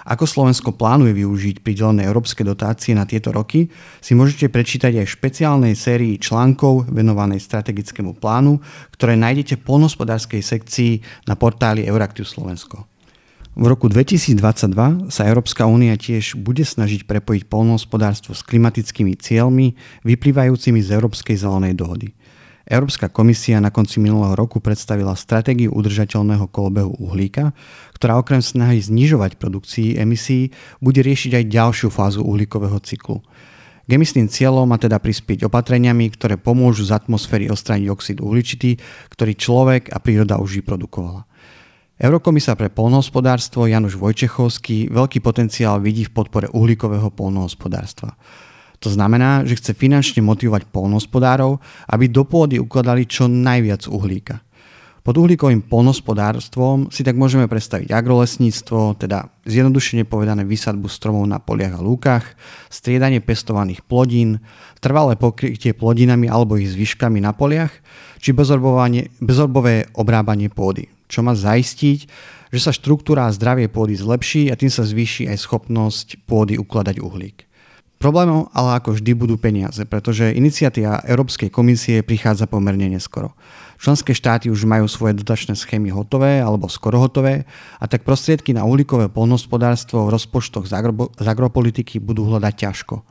Ako 0.10 0.26
Slovensko 0.26 0.74
plánuje 0.74 1.14
využiť 1.22 1.62
pridelené 1.62 2.10
európske 2.10 2.42
dotácie 2.42 2.98
na 2.98 3.06
tieto 3.06 3.30
roky, 3.30 3.70
si 4.02 4.18
môžete 4.18 4.50
prečítať 4.50 4.98
aj 4.98 5.06
v 5.06 5.16
špeciálnej 5.22 5.74
sérii 5.78 6.18
článkov 6.18 6.90
venovanej 6.90 7.38
strategickému 7.38 8.18
plánu, 8.18 8.58
ktoré 8.98 9.14
nájdete 9.14 9.62
v 9.62 9.66
polnohospodárskej 9.70 10.42
sekcii 10.42 10.92
na 11.30 11.38
portáli 11.38 11.86
Euraktiv 11.86 12.26
Slovensko. 12.26 12.90
V 13.60 13.68
roku 13.68 13.92
2022 13.92 15.12
sa 15.12 15.28
Európska 15.28 15.68
únia 15.68 16.00
tiež 16.00 16.40
bude 16.40 16.64
snažiť 16.64 17.04
prepojiť 17.04 17.52
polnohospodárstvo 17.52 18.32
s 18.32 18.40
klimatickými 18.48 19.20
cieľmi 19.20 19.76
vyplývajúcimi 20.08 20.80
z 20.80 20.96
Európskej 20.96 21.36
zelenej 21.36 21.76
dohody. 21.76 22.16
Európska 22.64 23.12
komisia 23.12 23.60
na 23.60 23.68
konci 23.68 24.00
minulého 24.00 24.32
roku 24.40 24.64
predstavila 24.64 25.12
stratégiu 25.12 25.76
udržateľného 25.76 26.48
kolobehu 26.48 27.04
uhlíka, 27.04 27.52
ktorá 28.00 28.16
okrem 28.24 28.40
snahy 28.40 28.80
znižovať 28.80 29.36
produkcii 29.36 30.00
emisí 30.00 30.56
bude 30.80 31.04
riešiť 31.04 31.44
aj 31.44 31.52
ďalšiu 31.52 31.92
fázu 31.92 32.24
uhlíkového 32.24 32.80
cyklu. 32.80 33.20
K 33.84 33.90
emisným 33.92 34.32
cieľom 34.32 34.72
má 34.72 34.80
teda 34.80 35.04
prispieť 35.04 35.52
opatreniami, 35.52 36.08
ktoré 36.16 36.40
pomôžu 36.40 36.88
z 36.88 36.96
atmosféry 36.96 37.52
odstrániť 37.52 37.92
oxid 37.92 38.24
uhličitý, 38.24 38.80
ktorý 39.12 39.36
človek 39.36 39.92
a 39.92 40.00
príroda 40.00 40.40
už 40.40 40.64
vyprodukovala. 40.64 41.28
Eurokomisár 42.00 42.56
pre 42.56 42.72
polnohospodárstvo 42.72 43.68
Januš 43.68 44.00
Vojčechovský 44.00 44.88
veľký 44.88 45.20
potenciál 45.20 45.84
vidí 45.84 46.08
v 46.08 46.16
podpore 46.16 46.48
uhlíkového 46.48 47.12
polnohospodárstva. 47.12 48.16
To 48.80 48.88
znamená, 48.88 49.44
že 49.44 49.60
chce 49.60 49.76
finančne 49.76 50.24
motivovať 50.24 50.72
polnohospodárov, 50.72 51.60
aby 51.92 52.08
do 52.08 52.24
pôdy 52.24 52.56
ukladali 52.56 53.04
čo 53.04 53.28
najviac 53.28 53.92
uhlíka. 53.92 54.40
Pod 55.04 55.20
uhlíkovým 55.20 55.68
polnohospodárstvom 55.68 56.88
si 56.88 57.04
tak 57.04 57.20
môžeme 57.20 57.52
predstaviť 57.52 57.92
agrolesníctvo, 57.92 58.96
teda 58.96 59.28
zjednodušene 59.44 60.08
povedané 60.08 60.48
vysadbu 60.48 60.88
stromov 60.88 61.28
na 61.28 61.44
poliach 61.44 61.76
a 61.76 61.84
lúkach, 61.84 62.24
striedanie 62.72 63.20
pestovaných 63.20 63.84
plodín, 63.84 64.40
trvalé 64.80 65.20
pokrytie 65.20 65.76
plodinami 65.76 66.32
alebo 66.32 66.56
ich 66.56 66.72
zvyškami 66.72 67.20
na 67.20 67.36
poliach, 67.36 67.76
či 68.24 68.32
bezorbové 68.32 69.92
obrábanie 70.00 70.48
pôdy 70.48 70.99
čo 71.10 71.26
má 71.26 71.34
zaistiť, 71.34 72.00
že 72.54 72.60
sa 72.62 72.70
štruktúra 72.70 73.26
a 73.28 73.34
zdravie 73.34 73.66
pôdy 73.68 73.98
zlepší 73.98 74.54
a 74.54 74.58
tým 74.58 74.70
sa 74.70 74.86
zvýši 74.86 75.30
aj 75.30 75.38
schopnosť 75.42 76.08
pôdy 76.30 76.56
ukladať 76.62 77.02
uhlík. 77.02 77.50
Problémom 78.00 78.48
ale 78.56 78.80
ako 78.80 78.96
vždy 78.96 79.12
budú 79.12 79.36
peniaze, 79.36 79.84
pretože 79.84 80.32
iniciatíva 80.32 81.04
Európskej 81.04 81.52
komisie 81.52 82.00
prichádza 82.00 82.48
pomerne 82.48 82.88
neskoro. 82.88 83.36
Členské 83.76 84.16
štáty 84.16 84.48
už 84.48 84.64
majú 84.64 84.88
svoje 84.88 85.20
dotačné 85.20 85.52
schémy 85.60 85.92
hotové 85.92 86.40
alebo 86.40 86.72
skoro 86.72 86.96
hotové 86.96 87.44
a 87.76 87.86
tak 87.92 88.08
prostriedky 88.08 88.56
na 88.56 88.64
uhlíkové 88.64 89.12
polnospodárstvo 89.12 90.08
v 90.08 90.16
rozpočtoch 90.16 90.72
z, 90.72 90.80
agro- 90.80 91.12
z 91.12 91.28
agropolitiky 91.28 92.00
budú 92.00 92.24
hľadať 92.24 92.54
ťažko. 92.56 93.04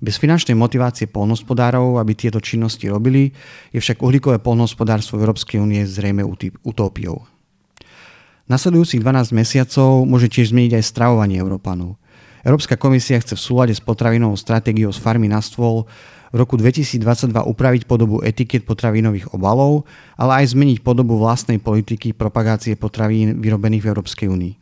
Bez 0.00 0.16
finančnej 0.16 0.56
motivácie 0.56 1.12
polnospodárov, 1.12 2.00
aby 2.00 2.16
tieto 2.16 2.40
činnosti 2.40 2.88
robili, 2.88 3.36
je 3.68 3.84
však 3.84 4.00
uhlíkové 4.00 4.40
polnospodárstvo 4.40 5.20
Európskej 5.20 5.60
únie 5.60 5.84
zrejme 5.84 6.24
utópiou. 6.64 7.28
Nasledujúcich 8.48 9.04
12 9.04 9.36
mesiacov 9.36 10.08
môže 10.08 10.32
tiež 10.32 10.56
zmeniť 10.56 10.80
aj 10.80 10.84
stravovanie 10.88 11.36
Európanov. 11.36 12.00
Európska 12.40 12.80
komisia 12.80 13.20
chce 13.20 13.36
v 13.36 13.44
súlade 13.44 13.76
s 13.76 13.84
potravinovou 13.84 14.40
stratégiou 14.40 14.88
z 14.88 14.98
farmy 14.98 15.28
na 15.28 15.44
stôl 15.44 15.84
v 16.32 16.36
roku 16.40 16.56
2022 16.56 17.36
upraviť 17.36 17.84
podobu 17.84 18.24
etiket 18.24 18.64
potravinových 18.64 19.36
obalov, 19.36 19.84
ale 20.16 20.40
aj 20.40 20.56
zmeniť 20.56 20.80
podobu 20.80 21.20
vlastnej 21.20 21.60
politiky 21.60 22.16
propagácie 22.16 22.80
potravín 22.80 23.36
vyrobených 23.38 23.84
v 23.84 23.90
Európskej 23.92 24.32
únii. 24.32 24.54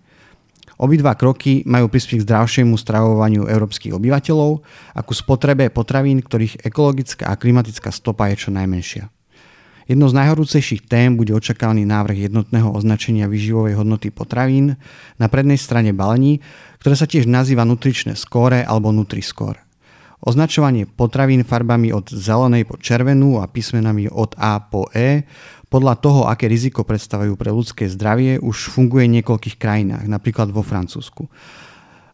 Obidva 0.78 1.18
kroky 1.18 1.66
majú 1.66 1.90
prispieť 1.90 2.22
k 2.22 2.26
zdravšiemu 2.30 2.78
stravovaniu 2.78 3.50
európskych 3.50 3.90
obyvateľov 3.98 4.62
a 4.94 5.00
ku 5.02 5.10
spotrebe 5.10 5.66
potravín, 5.74 6.22
ktorých 6.22 6.62
ekologická 6.62 7.26
a 7.26 7.34
klimatická 7.34 7.90
stopa 7.90 8.30
je 8.30 8.46
čo 8.46 8.50
najmenšia. 8.54 9.10
Jednou 9.88 10.06
z 10.06 10.18
najhorúcejších 10.20 10.84
tém 10.84 11.16
bude 11.16 11.32
očakávaný 11.32 11.88
návrh 11.88 12.28
jednotného 12.28 12.70
označenia 12.70 13.26
výživovej 13.26 13.74
hodnoty 13.74 14.12
potravín 14.12 14.78
na 15.16 15.26
prednej 15.26 15.56
strane 15.56 15.96
balení, 15.96 16.44
ktoré 16.78 16.94
sa 16.94 17.08
tiež 17.08 17.24
nazýva 17.24 17.64
nutričné 17.64 18.14
skóre 18.14 18.62
alebo 18.62 18.92
Nutri-Score. 18.94 19.67
Označovanie 20.18 20.90
potravín 20.90 21.46
farbami 21.46 21.94
od 21.94 22.10
zelenej 22.10 22.66
po 22.66 22.74
červenú 22.74 23.38
a 23.38 23.46
písmenami 23.46 24.10
od 24.10 24.34
A 24.34 24.58
po 24.58 24.90
E 24.90 25.22
podľa 25.70 25.94
toho, 26.00 26.20
aké 26.26 26.50
riziko 26.50 26.82
predstavujú 26.82 27.38
pre 27.38 27.54
ľudské 27.54 27.86
zdravie, 27.86 28.40
už 28.42 28.72
funguje 28.72 29.06
v 29.06 29.20
niekoľkých 29.20 29.60
krajinách, 29.60 30.10
napríklad 30.10 30.50
vo 30.50 30.64
Francúzsku. 30.64 31.28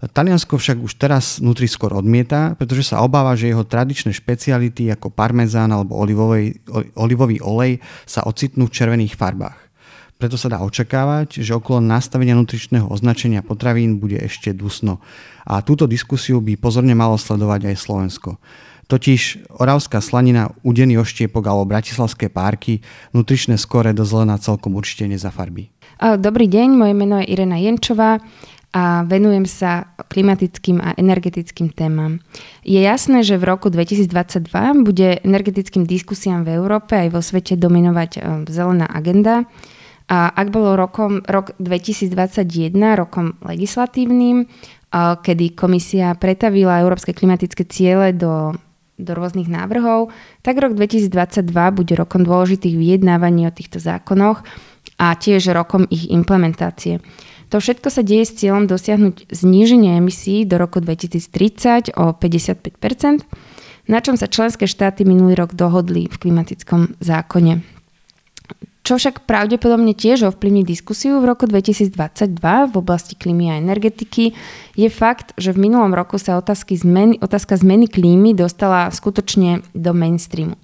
Taliansko 0.04 0.60
však 0.60 0.84
už 0.84 1.00
teraz 1.00 1.40
Nutri-Score 1.40 1.96
odmieta, 1.96 2.52
pretože 2.60 2.92
sa 2.92 3.00
obáva, 3.00 3.32
že 3.40 3.48
jeho 3.48 3.64
tradičné 3.64 4.12
špeciality 4.12 4.92
ako 4.92 5.08
parmezán 5.08 5.72
alebo 5.72 5.96
olivový 5.96 7.38
olej 7.40 7.80
sa 8.04 8.20
ocitnú 8.28 8.68
v 8.68 8.74
červených 8.74 9.16
farbách. 9.16 9.63
Preto 10.14 10.38
sa 10.38 10.46
dá 10.46 10.62
očakávať, 10.62 11.42
že 11.42 11.52
okolo 11.52 11.82
nastavenia 11.82 12.38
nutričného 12.38 12.86
označenia 12.86 13.42
potravín 13.42 13.98
bude 13.98 14.16
ešte 14.16 14.54
dusno. 14.54 15.02
A 15.44 15.60
túto 15.60 15.90
diskusiu 15.90 16.38
by 16.38 16.54
pozorne 16.56 16.94
malo 16.94 17.18
sledovať 17.18 17.74
aj 17.74 17.76
Slovensko. 17.76 18.30
Totiž 18.84 19.48
Oravská 19.58 19.98
slanina, 20.04 20.52
Udený 20.60 21.00
oštiepok 21.00 21.44
alebo 21.44 21.64
Bratislavské 21.64 22.28
párky 22.28 22.84
nutričné 23.16 23.56
skore 23.56 23.96
do 23.96 24.04
zelená 24.04 24.36
celkom 24.36 24.76
určite 24.76 25.08
nezafarbí. 25.08 25.72
Dobrý 26.00 26.46
deň, 26.50 26.68
moje 26.74 26.94
meno 26.94 27.16
je 27.22 27.32
Irena 27.32 27.56
Jenčová 27.56 28.20
a 28.74 29.06
venujem 29.06 29.46
sa 29.46 29.94
klimatickým 30.10 30.82
a 30.82 30.98
energetickým 30.98 31.70
témam. 31.70 32.18
Je 32.66 32.82
jasné, 32.82 33.22
že 33.22 33.38
v 33.38 33.46
roku 33.46 33.70
2022 33.70 34.50
bude 34.82 35.22
energetickým 35.22 35.86
diskusiám 35.86 36.42
v 36.42 36.58
Európe 36.58 36.98
aj 36.98 37.08
vo 37.14 37.22
svete 37.22 37.54
dominovať 37.54 38.10
e, 38.18 38.20
zelená 38.50 38.90
agenda. 38.90 39.46
A 40.04 40.28
ak 40.28 40.52
bolo 40.52 40.76
rokom, 40.76 41.24
rok 41.24 41.56
2021 41.56 42.76
rokom 42.94 43.40
legislatívnym, 43.40 44.44
kedy 44.94 45.56
komisia 45.56 46.12
pretavila 46.14 46.84
európske 46.84 47.16
klimatické 47.16 47.64
ciele 47.64 48.12
do 48.12 48.52
do 48.94 49.10
rôznych 49.10 49.50
návrhov, 49.50 50.14
tak 50.46 50.54
rok 50.62 50.78
2022 50.78 51.50
bude 51.74 51.98
rokom 51.98 52.22
dôležitých 52.22 52.78
vyjednávaní 52.78 53.50
o 53.50 53.50
týchto 53.50 53.82
zákonoch 53.82 54.46
a 55.02 55.18
tiež 55.18 55.50
rokom 55.50 55.82
ich 55.90 56.06
implementácie. 56.14 57.02
To 57.50 57.58
všetko 57.58 57.90
sa 57.90 58.06
deje 58.06 58.24
s 58.26 58.38
cieľom 58.38 58.70
dosiahnuť 58.70 59.34
zníženie 59.34 59.98
emisí 59.98 60.46
do 60.46 60.58
roku 60.58 60.78
2030 60.78 61.94
o 61.98 62.14
55% 62.14 63.26
na 63.84 64.00
čom 64.00 64.16
sa 64.16 64.32
členské 64.32 64.64
štáty 64.64 65.04
minulý 65.04 65.36
rok 65.36 65.52
dohodli 65.52 66.08
v 66.08 66.16
klimatickom 66.16 66.96
zákone. 67.04 67.73
Čo 68.84 69.00
však 69.00 69.24
pravdepodobne 69.24 69.96
tiež 69.96 70.28
ovplyvní 70.28 70.60
diskusiu 70.60 71.16
v 71.24 71.32
roku 71.32 71.48
2022 71.48 72.36
v 72.68 72.74
oblasti 72.76 73.16
klímy 73.16 73.48
a 73.48 73.56
energetiky, 73.56 74.36
je 74.76 74.88
fakt, 74.92 75.32
že 75.40 75.56
v 75.56 75.64
minulom 75.64 75.96
roku 75.96 76.20
sa 76.20 76.36
otázky 76.36 76.76
zmeny, 76.76 77.16
otázka 77.16 77.56
zmeny 77.56 77.88
klímy 77.88 78.36
dostala 78.36 78.92
skutočne 78.92 79.64
do 79.72 79.96
mainstreamu. 79.96 80.60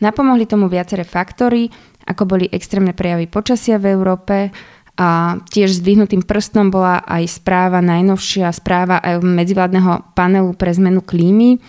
Napomohli 0.00 0.48
tomu 0.48 0.72
viaceré 0.72 1.04
faktory, 1.04 1.68
ako 2.08 2.24
boli 2.24 2.48
extrémne 2.48 2.96
prejavy 2.96 3.28
počasia 3.28 3.76
v 3.76 3.92
Európe, 3.92 4.48
a 4.98 5.38
tiež 5.54 5.78
zdvihnutým 5.78 6.26
prstom 6.26 6.74
bola 6.74 6.98
aj 7.06 7.38
správa, 7.38 7.78
najnovšia 7.78 8.50
správa 8.50 8.98
medzivládneho 9.22 10.10
panelu 10.18 10.50
pre 10.58 10.74
zmenu 10.74 11.06
klímy, 11.06 11.62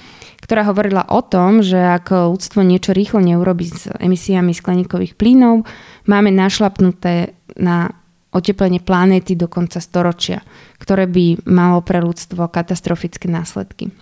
ktorá 0.50 0.66
hovorila 0.66 1.06
o 1.14 1.22
tom, 1.22 1.62
že 1.62 1.78
ak 1.78 2.10
ľudstvo 2.10 2.66
niečo 2.66 2.90
rýchlo 2.90 3.22
neurobi 3.22 3.70
s 3.70 3.86
emisiami 4.02 4.50
skleníkových 4.50 5.14
plynov, 5.14 5.62
máme 6.10 6.34
našlapnuté 6.34 7.38
na 7.54 7.94
oteplenie 8.34 8.82
planéty 8.82 9.38
do 9.38 9.46
konca 9.46 9.78
storočia, 9.78 10.42
ktoré 10.82 11.06
by 11.06 11.46
malo 11.46 11.86
pre 11.86 12.02
ľudstvo 12.02 12.50
katastrofické 12.50 13.30
následky. 13.30 13.94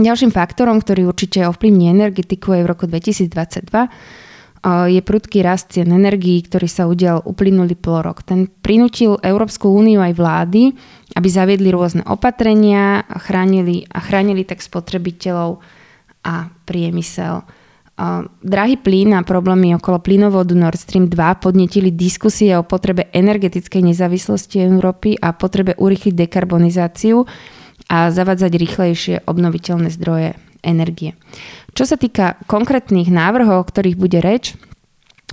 Ďalším 0.00 0.32
faktorom, 0.32 0.80
ktorý 0.80 1.12
určite 1.12 1.44
ovplyvní 1.44 1.92
energetiku 1.92 2.56
aj 2.56 2.62
v 2.64 2.70
roku 2.72 2.88
2022, 2.88 3.36
je 4.66 5.00
prudký 5.04 5.44
rast 5.44 5.76
cien 5.76 5.92
energií, 5.92 6.40
ktorý 6.40 6.72
sa 6.72 6.88
udial 6.88 7.20
uplynulý 7.20 7.76
pol 7.76 8.00
rok. 8.00 8.24
Ten 8.24 8.48
prinútil 8.48 9.20
Európsku 9.20 9.68
úniu 9.70 10.00
aj 10.00 10.16
vlády, 10.16 10.72
aby 11.16 11.28
zaviedli 11.32 11.72
rôzne 11.72 12.04
opatrenia 12.04 13.00
a 13.08 13.16
chránili, 13.16 13.88
a 13.88 14.04
chránili 14.04 14.44
tak 14.44 14.60
spotrebiteľov 14.60 15.64
a 16.28 16.52
priemysel. 16.68 17.40
Drahý 18.44 18.76
plyn 18.76 19.16
a 19.16 19.24
problémy 19.24 19.72
okolo 19.72 20.04
plynovodu 20.04 20.52
Nord 20.52 20.76
Stream 20.76 21.08
2 21.08 21.16
podnetili 21.40 21.88
diskusie 21.88 22.52
o 22.52 22.60
potrebe 22.60 23.08
energetickej 23.08 23.80
nezávislosti 23.88 24.60
Európy 24.60 25.16
a 25.16 25.32
potrebe 25.32 25.72
urychliť 25.80 26.12
dekarbonizáciu 26.12 27.24
a 27.88 28.12
zavadzať 28.12 28.52
rýchlejšie 28.52 29.14
obnoviteľné 29.24 29.88
zdroje 29.88 30.36
energie. 30.60 31.16
Čo 31.72 31.88
sa 31.88 31.96
týka 31.96 32.36
konkrétnych 32.44 33.08
návrhov, 33.08 33.64
o 33.64 33.68
ktorých 33.68 33.96
bude 33.96 34.20
reč, 34.20 34.52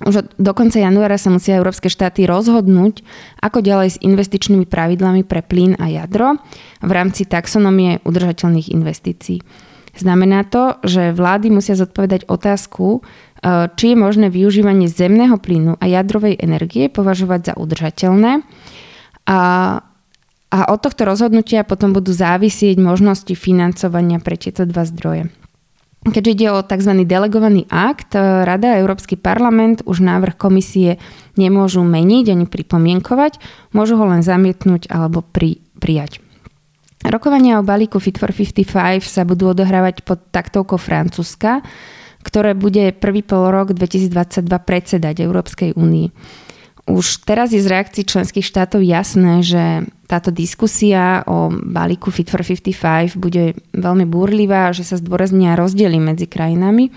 už 0.02 0.26
do 0.42 0.52
konca 0.58 0.82
januára 0.82 1.22
sa 1.22 1.30
musia 1.30 1.62
európske 1.62 1.86
štáty 1.86 2.26
rozhodnúť, 2.26 3.06
ako 3.46 3.62
ďalej 3.62 3.90
s 3.94 4.02
investičnými 4.02 4.66
pravidlami 4.66 5.22
pre 5.22 5.46
plyn 5.46 5.78
a 5.78 5.86
jadro 5.86 6.42
v 6.82 6.92
rámci 6.92 7.30
taxonomie 7.30 8.02
udržateľných 8.02 8.74
investícií. 8.74 9.46
Znamená 9.94 10.50
to, 10.50 10.82
že 10.82 11.14
vlády 11.14 11.54
musia 11.54 11.78
zodpovedať 11.78 12.26
otázku, 12.26 13.06
e, 13.06 13.70
či 13.78 13.94
je 13.94 13.98
možné 14.02 14.34
využívanie 14.34 14.90
zemného 14.90 15.38
plynu 15.38 15.78
a 15.78 15.86
jadrovej 15.86 16.42
energie 16.42 16.90
považovať 16.90 17.42
za 17.46 17.54
udržateľné. 17.54 18.42
A, 19.30 19.40
a 20.50 20.60
od 20.74 20.80
tohto 20.82 21.06
rozhodnutia 21.06 21.62
potom 21.62 21.94
budú 21.94 22.10
závisieť 22.10 22.82
možnosti 22.82 23.38
financovania 23.38 24.18
pre 24.18 24.42
tieto 24.42 24.66
dva 24.66 24.90
zdroje. 24.90 25.30
Keďže 26.04 26.32
ide 26.36 26.48
o 26.52 26.60
tzv. 26.60 27.08
delegovaný 27.08 27.64
akt, 27.72 28.12
e, 28.12 28.20
Rada 28.20 28.76
a 28.76 28.80
Európsky 28.84 29.16
parlament 29.16 29.88
už 29.88 30.04
návrh 30.04 30.36
komisie 30.36 31.00
nemôžu 31.40 31.80
meniť 31.88 32.36
ani 32.36 32.46
pripomienkovať, 32.46 33.40
môžu 33.72 33.96
ho 33.96 34.06
len 34.12 34.20
zamietnúť 34.20 34.92
alebo 34.92 35.24
pri, 35.24 35.64
prijať. 35.80 36.20
Rokovania 37.04 37.60
o 37.60 37.68
balíku 37.68 38.00
Fit 38.04 38.20
for 38.20 38.32
55 38.36 39.04
sa 39.04 39.24
budú 39.24 39.52
odohrávať 39.52 40.04
pod 40.08 40.24
taktovkou 40.32 40.80
Francúzska, 40.80 41.64
ktoré 42.24 42.56
bude 42.56 42.96
prvý 42.96 43.24
pol 43.24 43.52
rok 43.52 43.76
2022 43.76 44.48
predsedať 44.48 45.24
Európskej 45.24 45.76
únii. 45.76 46.08
Už 46.84 47.24
teraz 47.24 47.56
je 47.56 47.64
z 47.64 47.72
reakcií 47.72 48.04
členských 48.04 48.44
štátov 48.44 48.84
jasné, 48.84 49.40
že 49.40 49.88
táto 50.04 50.36
diskusia 50.36 51.24
o 51.24 51.48
balíku 51.48 52.12
Fit 52.12 52.28
for 52.28 52.44
55 52.44 53.16
bude 53.16 53.56
veľmi 53.72 54.04
búrlivá 54.04 54.76
že 54.76 54.84
sa 54.84 55.00
zdôraznia 55.00 55.56
rozdiely 55.56 55.96
medzi 56.04 56.28
krajinami. 56.28 56.92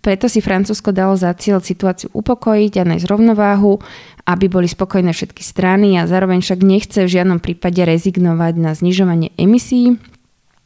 Preto 0.00 0.26
si 0.26 0.40
Francúzsko 0.42 0.90
dalo 0.90 1.14
za 1.14 1.30
cieľ 1.38 1.62
situáciu 1.62 2.10
upokojiť 2.10 2.72
a 2.80 2.88
nájsť 2.90 3.06
rovnováhu, 3.06 3.78
aby 4.26 4.50
boli 4.50 4.66
spokojné 4.66 5.12
všetky 5.14 5.44
strany 5.44 6.00
a 6.00 6.08
zároveň 6.08 6.40
však 6.40 6.60
nechce 6.64 7.06
v 7.06 7.12
žiadnom 7.20 7.38
prípade 7.38 7.78
rezignovať 7.84 8.54
na 8.58 8.72
znižovanie 8.72 9.30
emisí 9.36 9.94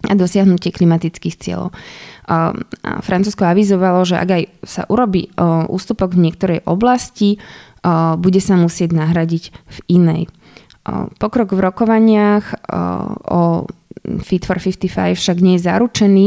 a 0.06 0.14
dosiahnutie 0.14 0.70
klimatických 0.70 1.36
cieľov. 1.36 1.74
Francúzsko 2.84 3.48
avizovalo, 3.48 4.04
že 4.04 4.20
ak 4.20 4.28
aj 4.28 4.42
sa 4.60 4.82
urobí 4.92 5.32
ústupok 5.72 6.12
v 6.12 6.28
niektorej 6.28 6.60
oblasti, 6.68 7.40
bude 8.20 8.40
sa 8.44 8.60
musieť 8.60 8.92
nahradiť 8.92 9.44
v 9.48 9.78
inej. 9.88 10.22
Pokrok 11.16 11.56
v 11.56 11.64
rokovaniach 11.64 12.68
o 13.32 13.64
Fit 14.24 14.44
for 14.44 14.60
55 14.60 15.16
však 15.16 15.36
nie 15.40 15.56
je 15.56 15.64
zaručený 15.64 16.26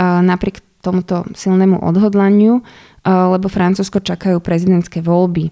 napriek 0.00 0.60
tomuto 0.80 1.28
silnému 1.36 1.80
odhodlaniu, 1.80 2.60
lebo 3.06 3.46
Francúzsko 3.48 4.04
čakajú 4.04 4.40
prezidentské 4.40 5.00
voľby. 5.00 5.48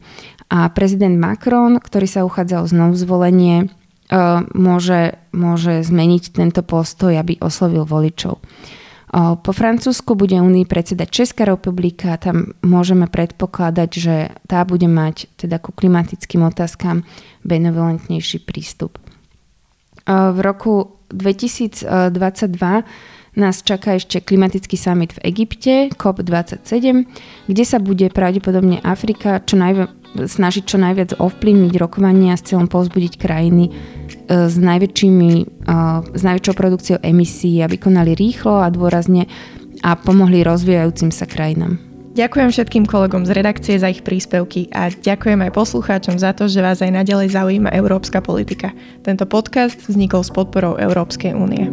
A 0.50 0.66
prezident 0.74 1.14
Macron, 1.14 1.78
ktorý 1.78 2.06
sa 2.10 2.26
uchádza 2.26 2.60
o 2.60 2.66
znovu 2.66 2.98
zvolenie, 2.98 3.70
môže, 4.56 5.20
môže 5.30 5.86
zmeniť 5.86 6.34
tento 6.34 6.66
postoj, 6.66 7.14
aby 7.14 7.38
oslovil 7.38 7.86
voličov. 7.86 8.42
Po 9.10 9.50
Francúzsku 9.50 10.14
bude 10.14 10.38
Unii 10.38 10.70
predsedať 10.70 11.10
Česká 11.10 11.42
republika, 11.42 12.14
tam 12.14 12.54
môžeme 12.62 13.10
predpokladať, 13.10 13.90
že 13.90 14.30
tá 14.46 14.62
bude 14.62 14.86
mať 14.86 15.26
teda 15.34 15.58
ku 15.58 15.74
klimatickým 15.74 16.46
otázkam 16.46 17.02
benevolentnejší 17.42 18.46
prístup. 18.46 19.02
V 20.06 20.38
roku 20.38 21.02
2022 21.10 21.90
nás 23.34 23.62
čaká 23.66 23.98
ešte 23.98 24.22
klimatický 24.22 24.78
summit 24.78 25.18
v 25.18 25.34
Egypte, 25.34 25.90
COP27, 25.90 27.06
kde 27.50 27.64
sa 27.66 27.82
bude 27.82 28.14
pravdepodobne 28.14 28.78
Afrika 28.82 29.42
čo 29.42 29.58
najvi- 29.58 29.90
snažiť 30.18 30.64
čo 30.66 30.78
najviac 30.78 31.18
ovplyvniť 31.18 31.72
rokovania 31.78 32.34
s 32.34 32.46
cieľom 32.50 32.66
povzbudiť 32.66 33.14
krajiny 33.18 33.70
s, 34.30 34.54
najväčšími, 34.54 35.32
s 36.14 36.22
najväčšou 36.22 36.54
produkciou 36.54 36.98
emisí, 37.02 37.58
aby 37.58 37.74
konali 37.74 38.14
rýchlo 38.14 38.62
a 38.62 38.70
dôrazne 38.70 39.26
a 39.82 39.98
pomohli 39.98 40.46
rozvíjajúcim 40.46 41.10
sa 41.10 41.26
krajinám. 41.26 41.82
Ďakujem 42.10 42.50
všetkým 42.50 42.84
kolegom 42.90 43.22
z 43.22 43.34
redakcie 43.38 43.74
za 43.78 43.86
ich 43.86 44.02
príspevky 44.02 44.66
a 44.74 44.90
ďakujem 44.90 45.46
aj 45.46 45.54
poslucháčom 45.54 46.18
za 46.18 46.34
to, 46.34 46.50
že 46.50 46.58
vás 46.58 46.82
aj 46.82 46.90
naďalej 46.90 47.30
zaujíma 47.34 47.70
európska 47.70 48.18
politika. 48.18 48.74
Tento 49.06 49.30
podcast 49.30 49.78
vznikol 49.86 50.26
s 50.26 50.34
podporou 50.34 50.74
Európskej 50.74 51.38
únie. 51.38 51.70